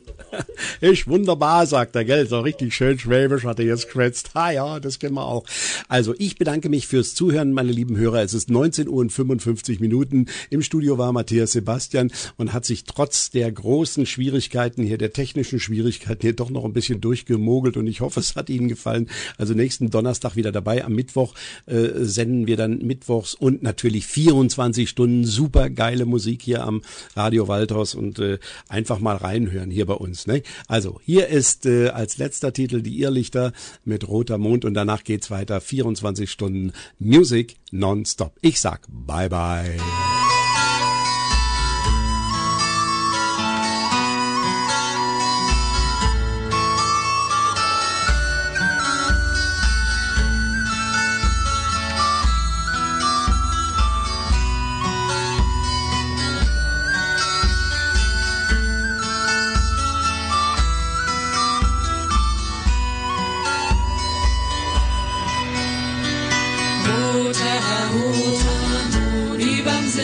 Ist 0.81 1.07
wunderbar, 1.07 1.65
sagt 1.67 1.95
der 1.95 2.03
Geld. 2.03 2.29
So 2.29 2.39
richtig 2.39 2.73
schön 2.73 2.97
schwäbisch 2.97 3.43
hat 3.43 3.59
er 3.59 3.65
jetzt 3.65 3.85
geschwätzt. 3.85 4.31
Ah 4.33 4.51
ja, 4.51 4.79
das 4.79 4.99
kennen 4.99 5.13
wir 5.13 5.25
auch. 5.25 5.45
Also 5.87 6.15
ich 6.17 6.37
bedanke 6.37 6.69
mich 6.69 6.87
fürs 6.87 7.13
Zuhören, 7.13 7.53
meine 7.53 7.71
lieben 7.71 7.95
Hörer. 7.95 8.23
Es 8.23 8.33
ist 8.33 8.49
19 8.49 8.87
Uhr 8.87 8.97
und 8.97 9.11
55 9.11 9.79
Minuten. 9.79 10.25
Im 10.49 10.63
Studio 10.63 10.97
war 10.97 11.11
Matthias 11.13 11.51
Sebastian 11.51 12.11
und 12.37 12.53
hat 12.53 12.65
sich 12.65 12.85
trotz 12.85 13.29
der 13.29 13.51
großen 13.51 14.05
Schwierigkeiten 14.05 14.83
hier, 14.83 14.97
der 14.97 15.13
technischen 15.13 15.59
Schwierigkeiten 15.59 16.21
hier 16.21 16.33
doch 16.33 16.49
noch 16.49 16.65
ein 16.65 16.73
bisschen 16.73 16.99
durchgemogelt. 16.99 17.77
Und 17.77 17.87
ich 17.87 18.01
hoffe, 18.01 18.19
es 18.19 18.35
hat 18.35 18.49
Ihnen 18.49 18.67
gefallen. 18.67 19.09
Also 19.37 19.53
nächsten 19.53 19.91
Donnerstag 19.91 20.35
wieder 20.35 20.51
dabei. 20.51 20.83
Am 20.83 20.93
Mittwoch 20.93 21.35
äh, 21.67 21.89
senden 21.99 22.47
wir 22.47 22.57
dann 22.57 22.79
mittwochs 22.79 23.35
und 23.35 23.61
natürlich 23.61 24.07
24 24.07 24.89
Stunden 24.89 25.25
super 25.25 25.69
geile 25.69 26.05
Musik 26.05 26.41
hier 26.41 26.63
am 26.63 26.81
Radio 27.15 27.42
Waldhaus 27.47 27.95
und 27.95 28.19
äh, 28.19 28.39
einfach 28.67 28.99
mal 28.99 29.15
reinhören 29.15 29.71
hier 29.71 29.85
bei 29.85 29.93
uns. 29.93 30.27
Ne? 30.27 30.43
Also 30.67 30.99
hier 31.03 31.27
ist 31.27 31.65
äh, 31.65 31.89
als 31.89 32.17
letzter 32.17 32.53
Titel 32.53 32.81
die 32.81 32.99
Irrlichter 32.99 33.53
mit 33.85 34.07
Roter 34.07 34.37
Mond 34.37 34.65
und 34.65 34.73
danach 34.73 35.03
geht's 35.03 35.31
weiter 35.31 35.61
24 35.61 36.29
Stunden 36.29 36.73
Music 36.99 37.57
nonstop. 37.71 38.33
Ich 38.41 38.59
sag 38.59 38.87
bye 38.89 39.29
bye. 39.29 39.77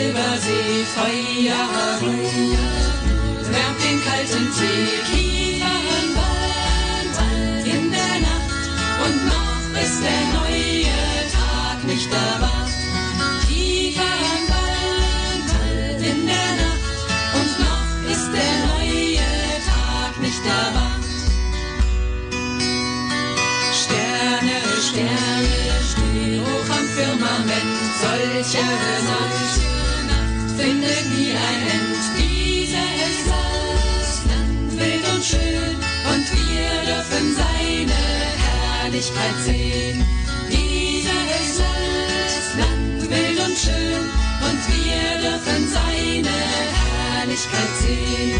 Silbersee, 0.00 0.84
Feuer, 0.94 1.66
wärmt 3.52 3.80
den 3.84 3.98
kalten 4.04 4.46
See, 4.52 4.88
Kiefernwald 5.10 7.16
in 7.64 7.84
der 7.90 8.16
Nacht 8.20 8.64
und 9.04 9.16
noch 9.26 9.64
ist 9.82 10.00
der 10.02 10.22
neue 10.38 10.94
Tag 11.36 11.78
nicht 11.86 12.10
erwacht. 12.12 12.78
Kiefernwald 13.46 15.50
in 16.00 16.18
der 16.26 16.50
Nacht 16.62 16.98
und 17.38 17.52
noch 17.64 17.90
ist 18.10 18.28
der 18.32 18.54
neue 18.68 19.28
Tag 19.68 20.12
nicht 20.20 20.44
erwacht. 20.46 21.10
Sterne, 23.82 24.56
Sterne 24.88 25.72
stehen 25.90 26.34
hoch 26.40 26.70
am 26.78 26.86
Firmament. 26.96 27.74
Solche 28.00 28.64
Nacht 28.64 29.39
findet 30.60 31.04
nie 31.16 31.32
ein 31.32 31.60
End. 31.76 32.02
Dieses 32.18 33.26
Land 34.28 34.70
wild 34.78 35.04
und 35.14 35.24
schön 35.24 35.76
und 36.10 36.26
wir 36.36 36.70
dürfen 36.90 37.26
seine 37.42 38.00
Herrlichkeit 38.44 39.36
sehen. 39.44 39.98
Dieses 40.50 41.58
Land 42.60 43.00
wild 43.10 43.38
und 43.46 43.56
schön 43.64 44.04
und 44.46 44.60
wir 44.72 45.08
dürfen 45.24 45.60
seine 45.76 46.36
Herrlichkeit 46.82 47.72
sehen. 47.80 48.39